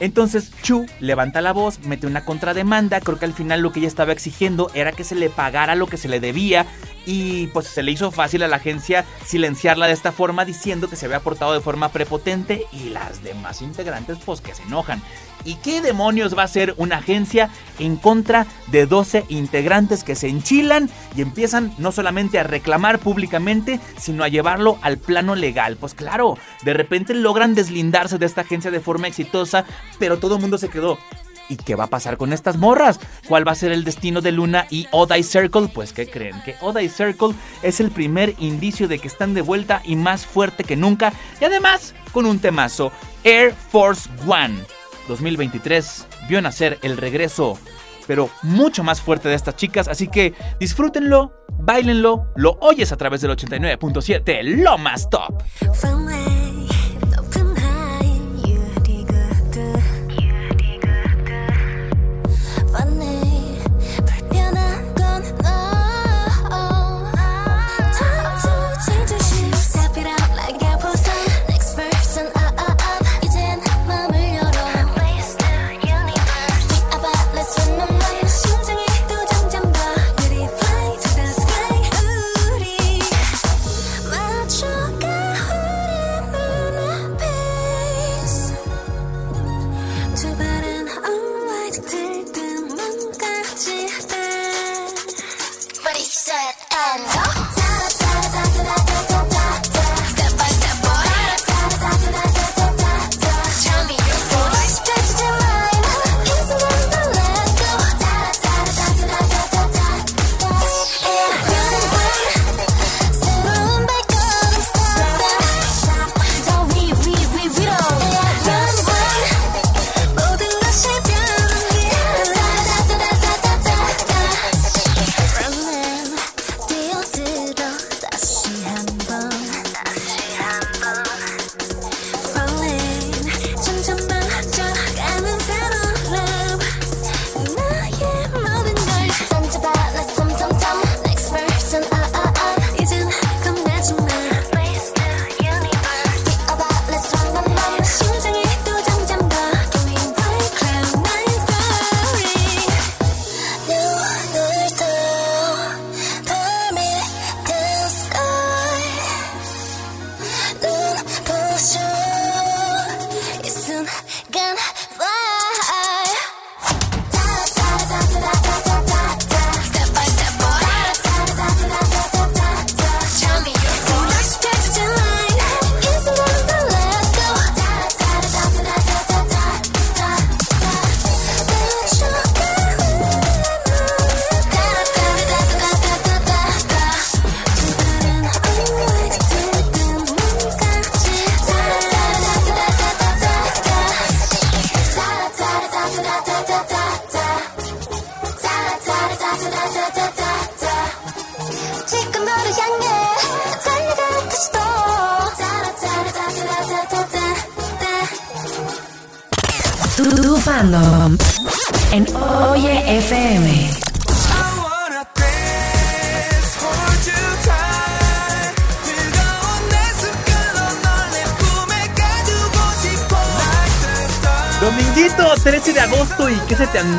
Entonces 0.00 0.50
Chu 0.62 0.86
levanta 1.00 1.40
la 1.40 1.52
voz, 1.52 1.78
mete 1.80 2.06
una 2.06 2.24
contrademanda, 2.24 3.00
creo 3.00 3.18
que 3.18 3.24
al 3.24 3.32
final 3.32 3.60
lo 3.60 3.72
que 3.72 3.78
ella 3.78 3.88
estaba 3.88 4.12
exigiendo 4.12 4.70
era 4.74 4.92
que 4.92 5.04
se 5.04 5.14
le 5.14 5.30
pagara 5.30 5.74
lo 5.74 5.86
que 5.86 5.96
se 5.96 6.08
le 6.08 6.20
debía 6.20 6.66
y 7.06 7.46
pues 7.48 7.68
se 7.68 7.82
le 7.82 7.92
hizo 7.92 8.10
fácil 8.10 8.42
a 8.42 8.48
la 8.48 8.56
agencia 8.56 9.04
silenciarla 9.24 9.86
de 9.86 9.92
esta 9.92 10.12
forma 10.12 10.44
diciendo 10.44 10.88
que 10.88 10.96
se 10.96 11.06
había 11.06 11.20
portado 11.20 11.52
de 11.52 11.60
forma 11.60 11.90
prepotente 11.90 12.66
y 12.72 12.90
las 12.90 13.22
demás 13.22 13.62
integrantes 13.62 14.18
pues 14.24 14.40
que 14.40 14.54
se 14.54 14.62
enojan. 14.64 15.02
¿Y 15.44 15.56
qué 15.56 15.80
demonios 15.80 16.36
va 16.36 16.42
a 16.42 16.48
ser 16.48 16.74
una 16.78 16.96
agencia 16.96 17.50
en 17.78 17.96
contra 17.96 18.46
de 18.68 18.86
12 18.86 19.26
integrantes 19.28 20.04
que 20.04 20.14
se 20.14 20.28
enchilan 20.28 20.88
y 21.16 21.22
empiezan 21.22 21.74
no 21.78 21.92
solamente 21.92 22.38
a 22.38 22.44
reclamar 22.44 22.98
públicamente, 22.98 23.80
sino 23.98 24.24
a 24.24 24.28
llevarlo 24.28 24.78
al 24.82 24.98
plano 24.98 25.34
legal? 25.34 25.76
Pues 25.76 25.94
claro, 25.94 26.38
de 26.64 26.74
repente 26.74 27.14
logran 27.14 27.54
deslindarse 27.54 28.18
de 28.18 28.26
esta 28.26 28.42
agencia 28.42 28.70
de 28.70 28.80
forma 28.80 29.08
exitosa, 29.08 29.64
pero 29.98 30.18
todo 30.18 30.36
el 30.36 30.40
mundo 30.40 30.58
se 30.58 30.68
quedó. 30.68 30.98
¿Y 31.48 31.56
qué 31.56 31.74
va 31.74 31.84
a 31.84 31.88
pasar 31.88 32.16
con 32.16 32.32
estas 32.32 32.56
morras? 32.56 32.98
¿Cuál 33.28 33.46
va 33.46 33.52
a 33.52 33.56
ser 33.56 33.72
el 33.72 33.84
destino 33.84 34.20
de 34.20 34.32
Luna 34.32 34.66
y 34.70 34.86
Odai 34.92 35.22
Circle? 35.22 35.68
Pues 35.68 35.92
¿qué 35.92 36.08
creen? 36.08 36.40
Que 36.42 36.56
Odai 36.60 36.88
Circle 36.88 37.34
es 37.62 37.80
el 37.80 37.90
primer 37.90 38.34
indicio 38.38 38.88
de 38.88 38.98
que 38.98 39.08
están 39.08 39.34
de 39.34 39.42
vuelta 39.42 39.82
y 39.84 39.96
más 39.96 40.24
fuerte 40.24 40.64
que 40.64 40.76
nunca. 40.76 41.12
Y 41.40 41.44
además 41.44 41.94
con 42.12 42.26
un 42.26 42.38
temazo, 42.38 42.92
Air 43.24 43.54
Force 43.70 44.08
One. 44.26 44.62
2023 45.08 46.06
vio 46.28 46.40
nacer 46.42 46.78
el 46.82 46.96
regreso, 46.96 47.58
pero 48.06 48.30
mucho 48.42 48.82
más 48.82 49.00
fuerte 49.00 49.28
de 49.28 49.34
estas 49.34 49.56
chicas, 49.56 49.88
así 49.88 50.08
que 50.08 50.34
disfrútenlo, 50.60 51.32
bailenlo, 51.58 52.26
lo 52.36 52.58
oyes 52.60 52.92
a 52.92 52.96
través 52.96 53.20
del 53.20 53.32
89.7, 53.32 54.42
lo 54.62 54.78
más 54.78 55.08
top. 55.10 55.42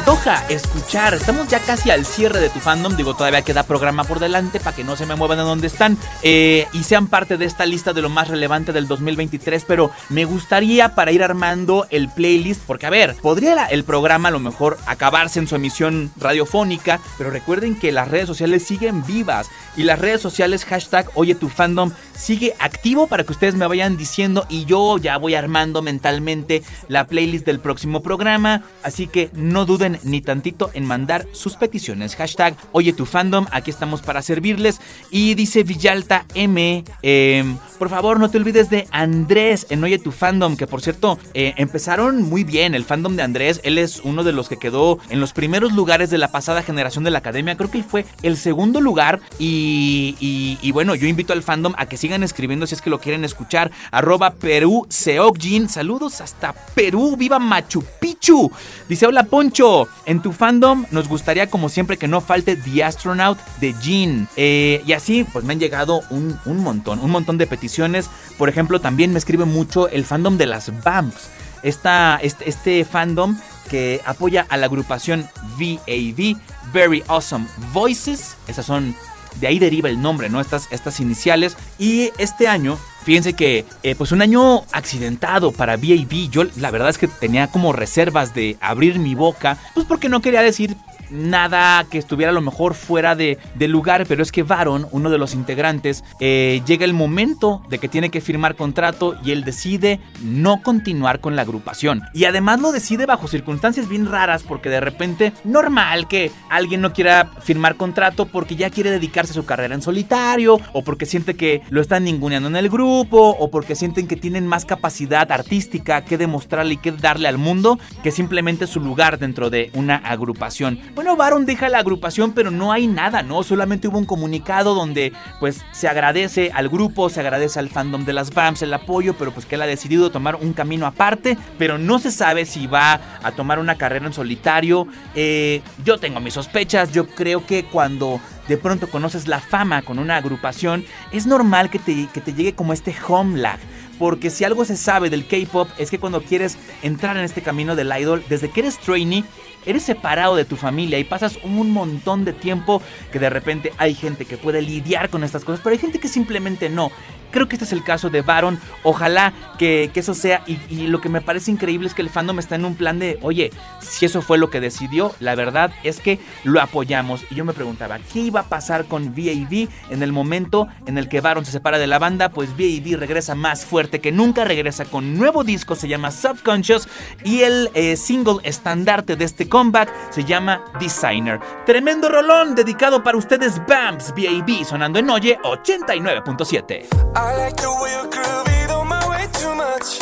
Antoja 0.05 0.45
escuchar? 0.49 1.15
Estamos 1.15 1.47
ya 1.47 1.59
casi 1.59 1.89
al 1.89 2.05
cierre 2.05 2.39
de 2.39 2.49
tu 2.51 2.59
fandom, 2.59 2.95
digo, 2.95 3.15
todavía 3.15 3.41
queda 3.41 3.63
programa 3.63 4.03
por 4.03 4.19
delante 4.19 4.59
para 4.59 4.75
que 4.75 4.83
no 4.83 4.95
se 4.95 5.07
me 5.07 5.15
muevan 5.15 5.39
de 5.39 5.43
donde 5.43 5.65
están 5.65 5.97
eh, 6.27 6.65
y 6.73 6.81
sean 6.81 7.05
parte 7.05 7.37
de 7.37 7.45
esta 7.45 7.67
lista 7.67 7.93
de 7.93 8.01
lo 8.01 8.09
más 8.09 8.29
relevante 8.29 8.73
del 8.73 8.87
2023, 8.87 9.63
pero 9.63 9.91
me 10.09 10.25
gustaría 10.25 10.95
para 10.95 11.11
ir 11.11 11.21
armando 11.21 11.85
el 11.91 12.09
playlist, 12.09 12.63
porque 12.65 12.87
a 12.87 12.89
ver, 12.89 13.15
podría 13.21 13.65
el 13.65 13.83
programa 13.83 14.29
a 14.29 14.31
lo 14.31 14.39
mejor 14.39 14.79
acabarse 14.87 15.37
en 15.37 15.47
su 15.47 15.55
emisión 15.55 16.11
radiofónica, 16.17 16.99
pero 17.19 17.29
recuerden 17.29 17.75
que 17.75 17.91
las 17.91 18.07
redes 18.07 18.25
sociales 18.25 18.63
siguen 18.63 19.05
vivas 19.05 19.51
y 19.77 19.83
las 19.83 19.99
redes 19.99 20.19
sociales 20.19 20.65
hashtag 20.65 21.11
Oye 21.13 21.35
tu 21.35 21.47
fandom 21.47 21.91
sigue 22.17 22.55
activo 22.57 23.05
para 23.07 23.23
que 23.23 23.33
ustedes 23.33 23.53
me 23.53 23.67
vayan 23.67 23.95
diciendo 23.97 24.47
y 24.49 24.65
yo 24.65 24.97
ya 24.97 25.17
voy 25.17 25.35
armando 25.35 25.81
mentalmente 25.81 26.63
la 26.87 27.05
playlist 27.05 27.45
del 27.45 27.59
próximo 27.59 28.01
programa. 28.01 28.63
Así 28.81 29.05
que 29.07 29.29
no 29.33 29.65
duden 29.65 29.99
ni 30.03 30.21
tantito 30.21 30.71
en 30.73 30.85
mandar 30.85 31.27
sus 31.33 31.55
peticiones. 31.55 32.15
Hashtag 32.15 32.55
Oye 32.71 32.93
tu 32.93 33.05
fandom, 33.05 33.45
aquí 33.51 33.69
estamos 33.69 34.01
para 34.01 34.21
servirles. 34.21 34.79
Y 35.11 35.35
dice 35.35 35.63
Villalta 35.63 36.14
M, 36.33 36.83
em, 37.01 37.57
por 37.77 37.89
favor 37.89 38.19
no 38.19 38.29
te 38.29 38.37
olvides 38.37 38.69
de 38.69 38.87
Andrés 38.91 39.67
en 39.69 39.83
Oye 39.83 39.99
tu 39.99 40.11
fandom, 40.11 40.55
que 40.55 40.67
por 40.67 40.81
cierto 40.81 41.19
eh, 41.33 41.53
empezaron 41.57 42.21
muy 42.23 42.43
bien 42.43 42.75
el 42.75 42.85
fandom 42.85 43.15
de 43.15 43.23
Andrés. 43.23 43.59
Él 43.63 43.77
es 43.77 43.99
uno 44.03 44.23
de 44.23 44.31
los 44.31 44.47
que 44.47 44.57
quedó 44.57 44.99
en 45.09 45.19
los 45.19 45.33
primeros 45.33 45.73
lugares 45.73 46.09
de 46.09 46.17
la 46.17 46.31
pasada 46.31 46.63
generación 46.63 47.03
de 47.03 47.11
la 47.11 47.19
academia. 47.19 47.57
Creo 47.57 47.69
que 47.69 47.79
él 47.79 47.83
fue 47.83 48.05
el 48.23 48.37
segundo 48.37 48.81
lugar. 48.81 49.19
Y, 49.39 50.71
bueno, 50.71 50.95
yo 50.95 51.07
invito 51.07 51.33
al 51.33 51.43
fandom 51.43 51.73
a 51.77 51.85
que 51.85 51.97
sigan 51.97 52.23
escribiendo 52.23 52.67
si 52.67 52.75
es 52.75 52.81
que 52.81 52.89
lo 52.89 52.99
quieren 52.99 53.25
escuchar. 53.25 53.71
Arroba 53.91 54.31
Perú 54.31 54.85
Seokjin. 54.89 55.69
Saludos 55.69 56.21
hasta 56.21 56.53
Perú. 56.53 57.15
¡Viva 57.17 57.39
Machu 57.39 57.83
Picchu! 57.99 58.51
Dice: 58.87 59.05
Hola 59.05 59.23
Poncho. 59.25 59.87
En 60.05 60.21
tu 60.21 60.31
fandom 60.31 60.85
nos 60.91 61.07
gustaría, 61.07 61.49
como 61.49 61.69
siempre, 61.69 61.97
que 61.97 62.07
no 62.07 62.21
falte 62.21 62.55
The 62.55 62.83
Astronaut 62.83 63.37
de 63.59 63.73
Jin. 63.73 64.27
Eh, 64.35 64.81
y 64.85 64.93
así, 64.93 65.25
pues 65.31 65.43
me 65.43 65.53
han 65.53 65.59
llegado 65.59 66.01
un, 66.09 66.39
un 66.45 66.57
montón, 66.57 66.99
un 66.99 67.11
montón 67.11 67.37
de 67.37 67.47
peticiones. 67.47 68.09
Por 68.37 68.49
ejemplo, 68.49 68.79
también 68.81 69.11
me 69.11 69.19
escribe 69.19 69.45
mucho 69.45 69.89
el 69.89 70.05
fandom 70.05 70.37
de 70.37 70.45
las 70.45 70.71
BAMPs. 70.83 71.29
Esta, 71.63 72.19
este, 72.21 72.47
este 72.49 72.85
fandom 72.85 73.37
que 73.69 74.01
apoya 74.05 74.45
a 74.49 74.57
la 74.57 74.67
agrupación 74.67 75.27
VAV, 75.57 76.37
Very 76.73 77.03
Awesome 77.07 77.47
Voices. 77.73 78.35
Esas 78.47 78.65
son, 78.65 78.95
de 79.39 79.47
ahí 79.47 79.59
deriva 79.59 79.89
el 79.89 80.01
nombre, 80.01 80.29
¿no? 80.29 80.39
Estas, 80.39 80.67
estas 80.71 80.99
iniciales. 80.99 81.57
Y 81.79 82.11
este 82.17 82.47
año, 82.47 82.77
fíjense 83.03 83.33
que, 83.33 83.65
eh, 83.83 83.95
pues 83.95 84.11
un 84.11 84.21
año 84.21 84.63
accidentado 84.71 85.51
para 85.51 85.77
VAV. 85.77 86.29
Yo 86.29 86.43
la 86.57 86.71
verdad 86.71 86.89
es 86.89 86.97
que 86.97 87.07
tenía 87.07 87.47
como 87.47 87.73
reservas 87.73 88.33
de 88.33 88.57
abrir 88.61 88.99
mi 88.99 89.15
boca, 89.15 89.57
pues 89.73 89.85
porque 89.85 90.09
no 90.09 90.21
quería 90.21 90.41
decir 90.41 90.75
nada 91.09 91.85
que 91.89 91.97
estuviera 91.97 92.31
a 92.31 92.33
lo 92.33 92.41
mejor 92.41 92.73
fuera 92.73 93.15
de, 93.15 93.37
de 93.55 93.67
lugar, 93.67 94.05
pero 94.07 94.23
es 94.23 94.31
que 94.31 94.43
Baron, 94.43 94.87
uno 94.91 95.09
de 95.09 95.17
los 95.17 95.33
integrantes, 95.33 96.03
eh, 96.19 96.61
llega 96.65 96.85
el 96.85 96.93
momento 96.93 97.61
de 97.69 97.79
que 97.79 97.89
tiene 97.89 98.09
que 98.09 98.21
firmar 98.21 98.55
contrato 98.55 99.15
y 99.23 99.31
él 99.31 99.43
decide 99.43 99.99
no 100.21 100.61
continuar 100.61 101.19
con 101.19 101.35
la 101.35 101.43
agrupación. 101.43 102.01
Y 102.13 102.25
además 102.25 102.59
lo 102.61 102.71
decide 102.71 103.05
bajo 103.05 103.27
circunstancias 103.27 103.87
bien 103.87 104.05
raras 104.05 104.43
porque 104.43 104.69
de 104.69 104.79
repente 104.79 105.33
normal 105.43 106.07
que 106.07 106.31
alguien 106.49 106.81
no 106.81 106.93
quiera 106.93 107.31
firmar 107.41 107.75
contrato 107.75 108.25
porque 108.25 108.55
ya 108.55 108.69
quiere 108.69 108.91
dedicarse 108.91 109.31
a 109.31 109.35
su 109.35 109.45
carrera 109.45 109.75
en 109.75 109.81
solitario 109.81 110.59
o 110.73 110.83
porque 110.83 111.05
siente 111.05 111.35
que 111.35 111.61
lo 111.69 111.81
están 111.81 112.03
ninguneando 112.03 112.49
en 112.49 112.55
el 112.55 112.69
grupo 112.69 113.29
o 113.39 113.49
porque 113.49 113.75
sienten 113.75 114.07
que 114.07 114.15
tienen 114.15 114.47
más 114.47 114.65
capacidad 114.65 115.31
artística 115.31 116.03
que 116.03 116.17
demostrarle 116.17 116.75
y 116.75 116.77
que 116.77 116.91
darle 116.91 117.27
al 117.27 117.37
mundo 117.37 117.79
que 118.03 118.11
simplemente 118.11 118.67
su 118.67 118.79
lugar 118.79 119.19
dentro 119.19 119.49
de 119.49 119.71
una 119.73 119.95
agrupación. 119.95 120.79
Bueno, 120.95 121.17
Baron 121.17 121.45
deja 121.45 121.67
la 121.67 121.79
agrupación, 121.79 122.31
pero 122.31 122.51
no 122.51 122.71
hay 122.71 122.87
nada, 122.87 123.21
¿no? 123.21 123.43
Solamente 123.43 123.89
hubo 123.89 123.97
un 123.97 124.05
comunicado 124.05 124.73
donde 124.73 125.11
pues 125.41 125.65
se 125.73 125.89
agradece 125.89 126.51
al 126.53 126.69
grupo, 126.69 127.09
se 127.09 127.19
agradece 127.19 127.59
al 127.59 127.67
fandom 127.67 128.05
de 128.05 128.13
las 128.13 128.33
BAMS 128.33 128.61
el 128.61 128.73
apoyo, 128.73 129.13
pero 129.19 129.33
pues 129.33 129.45
que 129.45 129.55
él 129.55 129.61
ha 129.61 129.67
decidido 129.67 130.09
tomar 130.09 130.37
un 130.37 130.53
camino 130.53 130.85
aparte, 130.85 131.37
pero 131.59 131.77
no 131.77 131.99
se 131.99 132.11
sabe 132.11 132.45
si 132.45 132.67
va 132.67 133.01
a 133.21 133.33
tomar 133.33 133.59
una 133.59 133.75
carrera 133.75 134.07
en 134.07 134.13
solitario. 134.13 134.87
Eh, 135.15 135.61
yo 135.83 135.97
tengo 135.97 136.21
mis 136.21 136.35
sospechas, 136.35 136.93
yo 136.93 137.07
creo 137.07 137.45
que 137.45 137.65
cuando 137.65 138.21
de 138.47 138.55
pronto 138.55 138.89
conoces 138.89 139.27
la 139.27 139.41
fama 139.41 139.81
con 139.81 139.99
una 139.99 140.15
agrupación, 140.15 140.85
es 141.11 141.25
normal 141.25 141.69
que 141.69 141.79
te, 141.79 142.07
que 142.13 142.21
te 142.21 142.33
llegue 142.33 142.55
como 142.55 142.71
este 142.71 142.95
home 143.05 143.37
lag. 143.37 143.59
Porque 143.99 144.29
si 144.29 144.43
algo 144.43 144.65
se 144.65 144.75
sabe 144.75 145.09
del 145.09 145.25
K-pop 145.25 145.69
es 145.77 145.89
que 145.89 145.99
cuando 145.99 146.21
quieres 146.21 146.57
entrar 146.83 147.15
en 147.15 147.23
este 147.23 147.41
camino 147.41 147.75
del 147.75 147.93
idol, 147.97 148.23
desde 148.27 148.49
que 148.49 148.59
eres 148.61 148.77
trainee, 148.77 149.23
eres 149.65 149.83
separado 149.83 150.35
de 150.35 150.45
tu 150.45 150.55
familia 150.55 150.99
y 150.99 151.03
pasas 151.03 151.39
un 151.43 151.71
montón 151.71 152.25
de 152.25 152.33
tiempo 152.33 152.81
que 153.11 153.19
de 153.19 153.29
repente 153.29 153.73
hay 153.77 153.93
gente 153.93 154.25
que 154.25 154.37
puede 154.37 154.61
lidiar 154.61 155.09
con 155.09 155.23
estas 155.23 155.43
cosas, 155.43 155.61
pero 155.63 155.73
hay 155.73 155.79
gente 155.79 155.99
que 155.99 156.07
simplemente 156.07 156.69
no. 156.69 156.91
Creo 157.35 157.49
que 157.49 157.57
este 157.57 157.65
es 157.65 157.73
el 157.73 157.83
caso 157.83 158.09
de 158.09 158.21
Baron. 158.21 158.57
Ojalá 158.83 159.33
que, 159.57 159.91
eso 159.93 160.13
sea. 160.13 160.41
Y, 160.47 160.57
y 160.69 160.87
lo 160.87 161.01
que 161.01 161.09
me 161.09 161.19
parece 161.19 161.51
increíble 161.51 161.85
es 161.85 161.93
que 161.93 162.01
el 162.01 162.09
fandom 162.09 162.39
está 162.39 162.55
en 162.55 162.63
un 162.63 162.75
plan 162.75 162.97
de, 162.97 163.19
oye, 163.23 163.51
si 163.81 164.05
eso 164.05 164.21
fue 164.21 164.37
lo 164.37 164.49
que 164.49 164.61
decidió, 164.61 165.13
la 165.19 165.35
verdad 165.35 165.69
es 165.83 165.99
que 165.99 166.17
lo 166.45 166.61
apoyamos. 166.61 167.25
Y 167.29 167.35
yo 167.35 167.43
me 167.43 167.51
preguntaba, 167.51 167.99
¿qué 168.13 168.19
iba 168.21 168.39
a 168.39 168.43
pasar 168.43 168.85
con 168.85 169.13
VAV 169.13 169.67
en 169.89 170.01
el 170.01 170.13
momento 170.13 170.69
en 170.85 170.97
el 170.97 171.09
que 171.09 171.19
Baron 171.19 171.43
se 171.43 171.51
separa 171.51 171.77
de 171.77 171.87
la 171.87 171.99
banda? 171.99 172.29
Pues 172.29 172.51
VAV 172.51 172.97
regresa 172.97 173.35
más 173.35 173.65
fuerte 173.65 173.99
que 173.99 174.13
nunca, 174.13 174.45
regresa 174.45 174.85
con 174.85 175.17
nuevo 175.17 175.43
disco, 175.43 175.75
se 175.75 175.89
llama 175.89 176.11
Subconscious. 176.11 176.87
Y 177.25 177.41
el 177.41 177.69
eh, 177.73 177.97
single 177.97 178.37
estandarte 178.43 179.17
de 179.17 179.25
este 179.25 179.49
comeback 179.49 179.91
se 180.09 180.23
llama 180.23 180.63
Designer. 180.79 181.41
Tremendo 181.65 182.07
rolón 182.07 182.55
dedicado 182.55 183.03
para 183.03 183.17
ustedes, 183.17 183.61
Bams 183.67 184.13
VAV, 184.15 184.63
sonando 184.63 184.99
en 184.99 185.09
Oye 185.09 185.37
89.7. 185.43 186.85
I 187.25 187.37
like 187.37 187.55
the 187.57 187.69
way 187.81 187.91
you 187.97 188.05
groovy, 188.13 188.67
don't 188.67 188.87
my 188.87 189.01
way 189.09 189.25
too 189.33 189.53
much. 189.55 189.99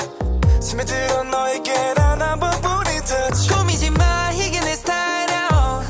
스며 0.59 0.83
들어 0.83 1.23
너에게 1.23 1.93
단 1.95 2.21
한 2.21 2.39
번뿐인 2.39 3.01
touch. 3.05 3.47
고민지 3.53 3.89
마, 3.91 4.31
이게 4.33 4.59
내 4.59 4.75
스타일이야. 4.75 5.83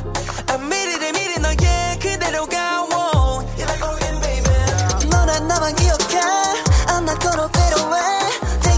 I'm 0.47 0.61
미리 0.69 0.99
내 0.99 1.11
미리 1.11 1.39
너의 1.39 1.55
그대로 1.99 2.45
가. 2.45 2.85
whoa. 2.85 3.41
You're 3.57 3.65
like 3.65 3.81
Orient, 3.81 4.21
baby. 4.21 5.09
너란 5.09 5.47
나만 5.47 5.75
기억해. 5.75 6.21
I'm 6.93 7.03
not 7.05 7.19
gonna 7.19 7.49
fade 7.49 7.81
away. 7.81 8.13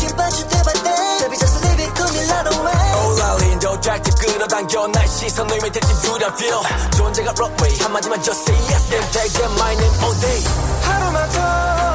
You 0.06 0.48
day 0.48 0.64
by 0.64 0.74
day. 0.84 1.20
Baby, 1.28 1.38
just 1.38 1.60
leave 1.64 1.80
it, 1.84 1.92
come 1.96 2.16
in 2.16 2.28
right 2.32 2.48
away. 2.56 2.88
올라린 3.06 3.60
도착지 3.60 4.12
끌어당겨 4.12 4.88
날 4.88 5.08
시선 5.08 5.48
놓이면 5.48 5.72
될지 5.74 6.02
두렵려 6.04 6.62
존재가 6.96 7.34
runway 7.38 7.78
한마디만 7.84 8.22
just 8.24 8.42
say 8.48 8.56
yes 8.72 8.90
then 8.90 9.04
take 9.12 9.44
my 9.60 9.74
name 9.76 9.96
all 10.04 10.16
day 10.22 10.42
하루만 10.84 11.24
알고 11.24 11.95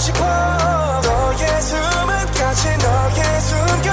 싶어. 0.00 0.24
너의 0.24 1.62
숨은까지 1.62 2.68
너의 2.78 3.40
숨결 3.42 3.89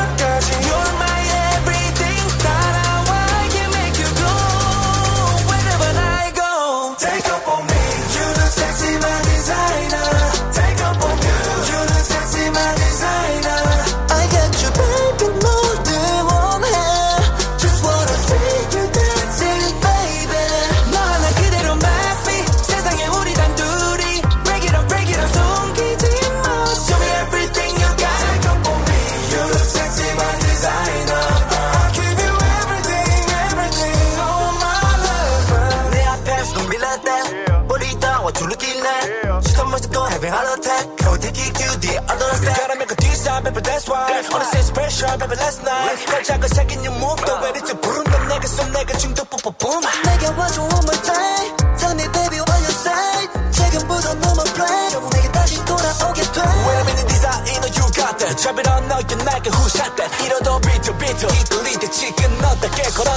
sure, 44.97 45.17
baby, 45.17 45.35
let's 45.37 45.61
not. 45.61 45.93
걸작을 46.09 46.49
새긴 46.49 46.81
your 46.83 46.95
move, 46.97 47.21
the 47.21 47.33
way 47.37 47.53
that 47.53 47.69
you 47.69 47.77
부른 47.79 48.03
건 48.03 48.27
내게 48.27 48.47
쏜 48.47 48.71
내게 48.71 48.97
중독 48.97 49.29
뿜뿜 49.29 49.53
뿜. 49.59 49.81
내게 50.09 50.25
와줘 50.33 50.61
one 50.61 50.83
more 50.89 51.01
time. 51.05 51.53
Tell 51.77 51.93
me, 51.93 52.05
baby, 52.09 52.41
what 52.41 52.59
you 52.65 52.73
say? 52.73 53.29
지금부터 53.53 54.17
no 54.17 54.29
more 54.33 54.51
play. 54.57 54.89
결국 54.89 55.13
내게 55.13 55.31
다시 55.31 55.63
돌아오게 55.65 56.21
돼. 56.33 56.41
Wait 56.41 56.81
a 56.81 56.83
minute, 56.89 57.07
desire, 57.07 57.41
know 57.61 57.69
you 57.77 57.85
got 57.93 58.17
that. 58.17 58.33
잡이란 58.41 58.87
너의 58.89 59.05
나에게 59.21 59.47
who 59.53 59.65
shot 59.69 59.93
that. 59.97 60.09
이러도 60.25 60.59
비틀 60.65 60.97
비틀. 60.97 61.29
이끌릴 61.29 61.77
때 61.77 61.85
지금 61.91 62.37
너 62.41 62.55
닿게 62.57 62.81
걸어. 62.97 63.11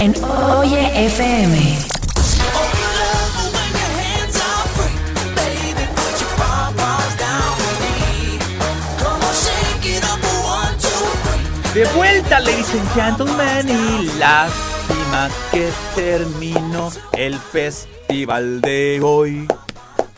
En 0.00 0.14
Oye 0.58 1.06
FM. 1.06 1.78
De 11.72 11.84
vuelta, 11.94 12.40
ladies 12.40 12.68
and 12.74 12.94
gentlemen, 12.94 13.68
y 13.68 14.18
lástima 14.18 15.28
que 15.52 15.70
terminó 15.94 16.90
el 17.12 17.38
festival 17.38 18.60
de 18.60 19.00
hoy. 19.02 19.46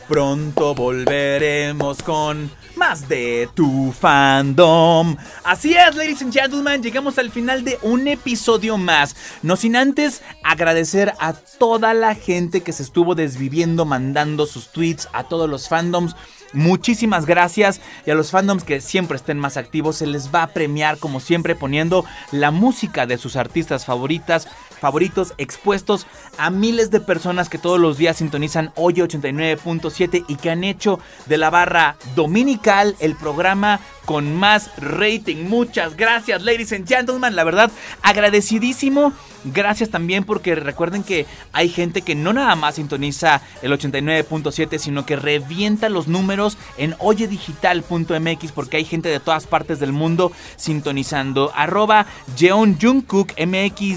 Pronto 0.09 0.75
volveremos 0.75 2.03
con 2.03 2.51
de 2.87 3.49
tu 3.53 3.93
fandom. 3.93 5.17
Así 5.43 5.75
es, 5.75 5.97
ladies 5.97 6.23
and 6.23 6.33
gentlemen, 6.33 6.81
llegamos 6.81 7.19
al 7.19 7.33
final 7.33 7.65
de 7.65 7.81
un 7.83 8.07
episodio 8.07 8.79
más. 8.79 9.17
No 9.43 9.57
sin 9.57 9.75
antes 9.75 10.23
agradecer 10.45 11.13
a 11.19 11.33
toda 11.33 11.95
la 11.95 12.15
gente 12.15 12.61
que 12.61 12.73
se 12.73 12.85
estuvo 12.85 13.17
desviviendo 13.17 13.85
mandando 13.87 14.47
sus 14.47 14.71
tweets, 14.71 15.09
a 15.13 15.25
todos 15.25 15.51
los 15.51 15.69
fandoms. 15.69 16.15
Muchísimas 16.53 17.27
gracias 17.27 17.81
y 18.07 18.13
a 18.13 18.15
los 18.15 18.31
fandoms 18.31 18.63
que 18.63 18.81
siempre 18.81 19.17
estén 19.17 19.39
más 19.39 19.57
activos 19.57 19.97
se 19.97 20.07
les 20.07 20.33
va 20.33 20.45
a 20.45 20.53
premiar 20.53 20.99
como 20.99 21.19
siempre 21.19 21.57
poniendo 21.57 22.05
la 22.31 22.53
música 22.53 23.05
de 23.05 23.19
sus 23.19 23.35
artistas 23.35 23.85
favoritas, 23.85 24.47
favoritos 24.81 25.35
expuestos 25.39 26.07
a 26.39 26.51
miles 26.51 26.91
de 26.91 27.01
personas 27.01 27.49
que 27.49 27.59
todos 27.59 27.81
los 27.81 27.99
días 27.99 28.19
sintonizan 28.19 28.73
Oye 28.75 29.03
89.7 29.03 30.25
y 30.29 30.37
que 30.37 30.51
han 30.51 30.65
hecho 30.65 30.99
de 31.27 31.39
la 31.39 31.51
barra 31.51 31.97
dominical 32.15 32.97
el 33.01 33.17
programa 33.17 33.81
con 34.07 34.35
más 34.35 34.71
rating. 34.79 35.49
Muchas 35.49 35.97
gracias, 35.97 36.43
ladies 36.43 36.73
and 36.73 36.89
gentlemen. 36.89 37.37
La 37.37 37.45
verdad, 37.45 37.71
agradecidísimo. 38.03 39.13
Gracias 39.45 39.91
también 39.91 40.25
porque 40.25 40.55
recuerden 40.55 41.03
que 41.05 41.27
hay 41.53 41.69
gente 41.69 42.03
que 42.03 42.15
no 42.15 42.33
nada 42.33 42.57
más 42.57 42.77
sintoniza 42.77 43.43
el 43.63 43.73
89.7, 43.73 44.79
sino 44.79 45.05
que 45.05 45.17
revienta 45.17 45.89
los 45.89 46.09
números 46.09 46.57
en 46.79 46.95
oyedigital.mx 46.99 48.53
porque 48.53 48.79
hay 48.79 48.85
gente 48.85 49.09
de 49.09 49.21
todas 49.21 49.47
partes 49.47 49.79
del 49.79 49.93
mundo 49.93 50.33
sintonizando. 50.57 51.53
Arroba 51.55 52.07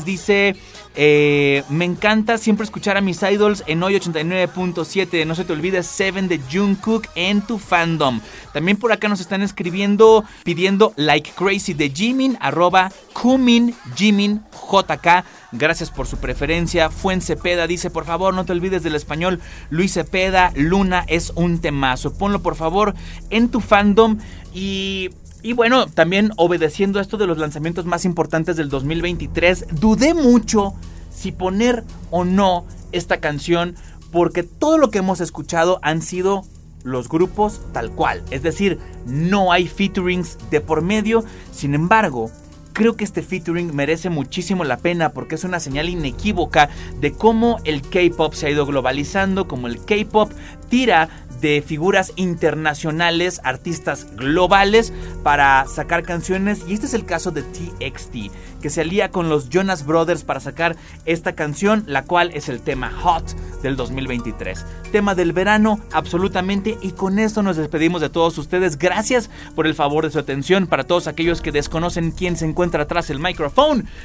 dice... 0.05 0.55
eh, 0.95 1.63
me 1.69 1.85
encanta 1.85 2.37
siempre 2.37 2.63
escuchar 2.63 2.97
a 2.97 3.01
mis 3.01 3.21
idols 3.23 3.63
en 3.67 3.81
hoy 3.83 3.95
89.7. 3.95 5.25
No 5.25 5.35
se 5.35 5.45
te 5.45 5.53
olvide 5.53 5.83
Seven 5.83 6.27
de 6.27 6.39
Jungkook 6.51 7.07
en 7.15 7.41
tu 7.41 7.57
fandom. 7.57 8.19
También 8.53 8.77
por 8.77 8.91
acá 8.91 9.07
nos 9.07 9.19
están 9.19 9.41
escribiendo 9.41 10.23
pidiendo 10.43 10.93
like 10.95 11.31
crazy 11.35 11.73
de 11.73 11.89
Jimin 11.89 12.37
arroba 12.41 12.91
Kumin 13.13 13.75
Jimin 13.95 14.41
JK. 14.51 15.23
Gracias 15.51 15.89
por 15.89 16.07
su 16.07 16.17
preferencia. 16.17 16.89
Fuen 16.89 17.21
Cepeda 17.21 17.65
dice, 17.67 17.89
por 17.89 18.05
favor, 18.05 18.33
no 18.33 18.45
te 18.45 18.51
olvides 18.51 18.83
del 18.83 18.95
español. 18.95 19.39
Luis 19.69 19.93
Cepeda, 19.93 20.51
Luna 20.55 21.05
es 21.07 21.31
un 21.35 21.59
temazo. 21.59 22.13
Ponlo 22.13 22.41
por 22.41 22.55
favor 22.55 22.93
en 23.29 23.49
tu 23.49 23.59
fandom. 23.59 24.17
Y 24.53 25.09
y 25.41 25.53
bueno, 25.53 25.87
también 25.87 26.31
obedeciendo 26.37 26.99
a 26.99 27.01
esto 27.01 27.17
de 27.17 27.27
los 27.27 27.37
lanzamientos 27.37 27.85
más 27.85 28.05
importantes 28.05 28.57
del 28.57 28.69
2023, 28.69 29.67
dudé 29.79 30.13
mucho 30.13 30.73
si 31.09 31.31
poner 31.31 31.83
o 32.11 32.25
no 32.25 32.65
esta 32.91 33.19
canción 33.19 33.75
porque 34.11 34.43
todo 34.43 34.77
lo 34.77 34.89
que 34.91 34.99
hemos 34.99 35.21
escuchado 35.21 35.79
han 35.81 36.01
sido 36.01 36.43
los 36.83 37.09
grupos 37.09 37.61
tal 37.73 37.91
cual. 37.91 38.23
Es 38.31 38.43
decir, 38.43 38.79
no 39.05 39.51
hay 39.51 39.67
featurings 39.67 40.37
de 40.49 40.61
por 40.61 40.81
medio. 40.81 41.23
Sin 41.51 41.73
embargo, 41.73 42.31
creo 42.73 42.95
que 42.95 43.03
este 43.03 43.21
featuring 43.21 43.75
merece 43.75 44.09
muchísimo 44.09 44.63
la 44.63 44.77
pena 44.77 45.09
porque 45.09 45.35
es 45.35 45.43
una 45.43 45.59
señal 45.59 45.89
inequívoca 45.89 46.69
de 46.99 47.11
cómo 47.11 47.59
el 47.65 47.81
K-Pop 47.81 48.33
se 48.33 48.47
ha 48.47 48.49
ido 48.49 48.65
globalizando, 48.65 49.47
como 49.47 49.67
el 49.67 49.83
K-Pop 49.83 50.31
tira 50.69 51.09
de 51.41 51.61
figuras 51.65 52.13
internacionales, 52.15 53.41
artistas 53.43 54.07
globales 54.15 54.93
para 55.23 55.65
sacar 55.67 56.03
canciones. 56.03 56.63
Y 56.67 56.73
este 56.73 56.85
es 56.85 56.93
el 56.93 57.05
caso 57.05 57.31
de 57.31 57.43
TXT 57.43 58.33
que 58.61 58.69
se 58.69 58.81
alía 58.81 59.09
con 59.09 59.29
los 59.29 59.49
Jonas 59.49 59.85
Brothers 59.85 60.23
para 60.23 60.39
sacar 60.39 60.75
esta 61.05 61.33
canción 61.33 61.83
la 61.87 62.03
cual 62.03 62.31
es 62.33 62.49
el 62.49 62.61
tema 62.61 62.91
Hot 62.91 63.35
del 63.61 63.77
2023 63.77 64.65
tema 64.91 65.13
del 65.13 65.33
verano 65.33 65.79
absolutamente. 65.91 66.77
Y 66.81 66.91
con 66.91 67.19
esto 67.19 67.43
nos 67.43 67.57
despedimos 67.57 68.01
de 68.01 68.09
todos 68.09 68.37
ustedes. 68.39 68.79
Gracias 68.79 69.29
por 69.55 69.67
el 69.67 69.75
favor 69.75 70.03
de 70.03 70.11
su 70.11 70.17
atención. 70.17 70.65
Para 70.65 70.83
todos 70.83 71.05
aquellos 71.05 71.41
que 71.41 71.51
desconocen 71.51 72.09
quién 72.09 72.35
se 72.35 72.45
encuentra 72.45 72.83
atrás 72.83 73.07
del 73.07 73.19
micrófono 73.19 73.49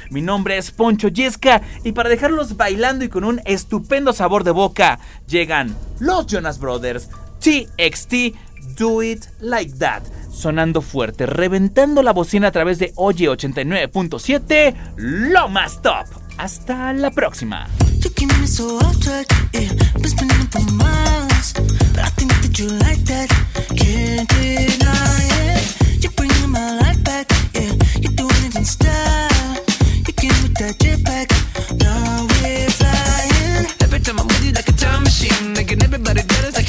mi 0.09 0.21
nombre 0.21 0.57
es 0.57 0.71
Poncho 0.71 1.07
Yesca 1.07 1.61
y 1.83 1.91
para 1.91 2.09
dejarlos 2.09 2.57
bailando 2.57 3.05
y 3.05 3.09
con 3.09 3.23
un 3.23 3.41
estupendo 3.45 4.13
sabor 4.13 4.43
de 4.43 4.51
boca 4.51 4.99
llegan 5.27 5.75
los 5.99 6.27
Jonas 6.27 6.59
Brothers 6.59 7.09
TXT 7.45 8.33
Do 8.75 9.03
It 9.03 9.25
Like 9.39 9.73
That. 9.77 10.01
Sonando 10.31 10.81
fuerte, 10.81 11.27
reventando 11.27 12.01
la 12.01 12.11
bocina 12.11 12.47
a 12.47 12.51
través 12.51 12.79
de 12.79 12.91
Oye 12.95 13.29
89.7, 13.29 14.75
lo 14.97 15.47
más 15.47 15.79
top. 15.79 16.07
Hasta 16.37 16.91
la 16.93 17.11
próxima. 17.11 17.67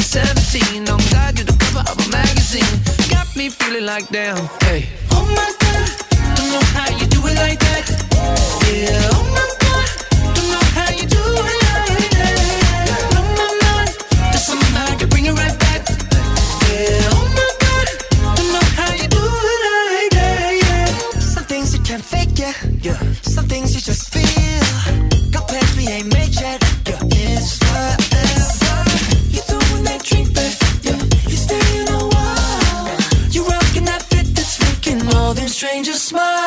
17 0.07 0.89
On 0.89 1.01
God, 1.11 1.37
you're 1.37 1.45
the 1.47 1.57
cover 1.59 1.83
of 1.91 1.99
a 1.99 2.09
magazine 2.11 2.63
Got 3.11 3.35
me 3.35 3.49
feeling 3.49 3.85
like 3.85 4.09
damn, 4.09 4.37
hey 4.63 4.87
Oh 5.11 5.27
my 5.27 5.51
god, 5.59 5.89
don't 6.37 6.51
know 6.55 6.65
how 6.79 6.89
you 6.97 7.07
do 7.07 7.19
it 7.27 7.35
like 7.35 7.59
that. 7.59 7.85
Yeah, 8.71 9.11
oh 9.11 9.27
my 9.35 9.47
god, 9.59 9.89
don't 10.37 10.49
know 10.55 10.65
how 10.79 10.91
you 10.95 11.07
do 11.11 11.19
it 11.19 11.59
like 11.67 12.11
that. 12.15 12.39
Blow 13.11 13.27
my 13.35 13.51
mind, 13.67 13.91
there's 14.31 14.47
something 14.47 14.75
I 14.79 14.95
can 14.95 15.09
bring 15.09 15.27
it 15.27 15.35
right 15.35 15.59
back. 15.59 15.83
Yeah, 16.71 17.11
oh 17.11 17.27
my 17.35 17.51
god, 17.59 17.87
don't 18.39 18.51
know 18.55 18.67
how 18.79 18.93
you 18.95 19.09
do 19.11 19.23
it 19.23 19.61
like 19.91 20.11
that. 20.15 20.55
Yeah, 20.63 21.19
some 21.19 21.45
things 21.45 21.75
you 21.75 21.83
can't 21.83 22.05
fake, 22.05 22.39
yeah. 22.39 22.55
Yeah, 22.81 23.01
some 23.23 23.47
things 23.47 23.75
you 23.75 23.81
just 23.81 24.13
feel. 24.15 25.31
Got 25.33 25.49
plans 25.49 25.77
we 25.77 25.89
ain't 25.89 26.13
made 26.15 26.35
yet. 26.41 26.76
stranger 35.57 35.95
smile. 35.95 36.46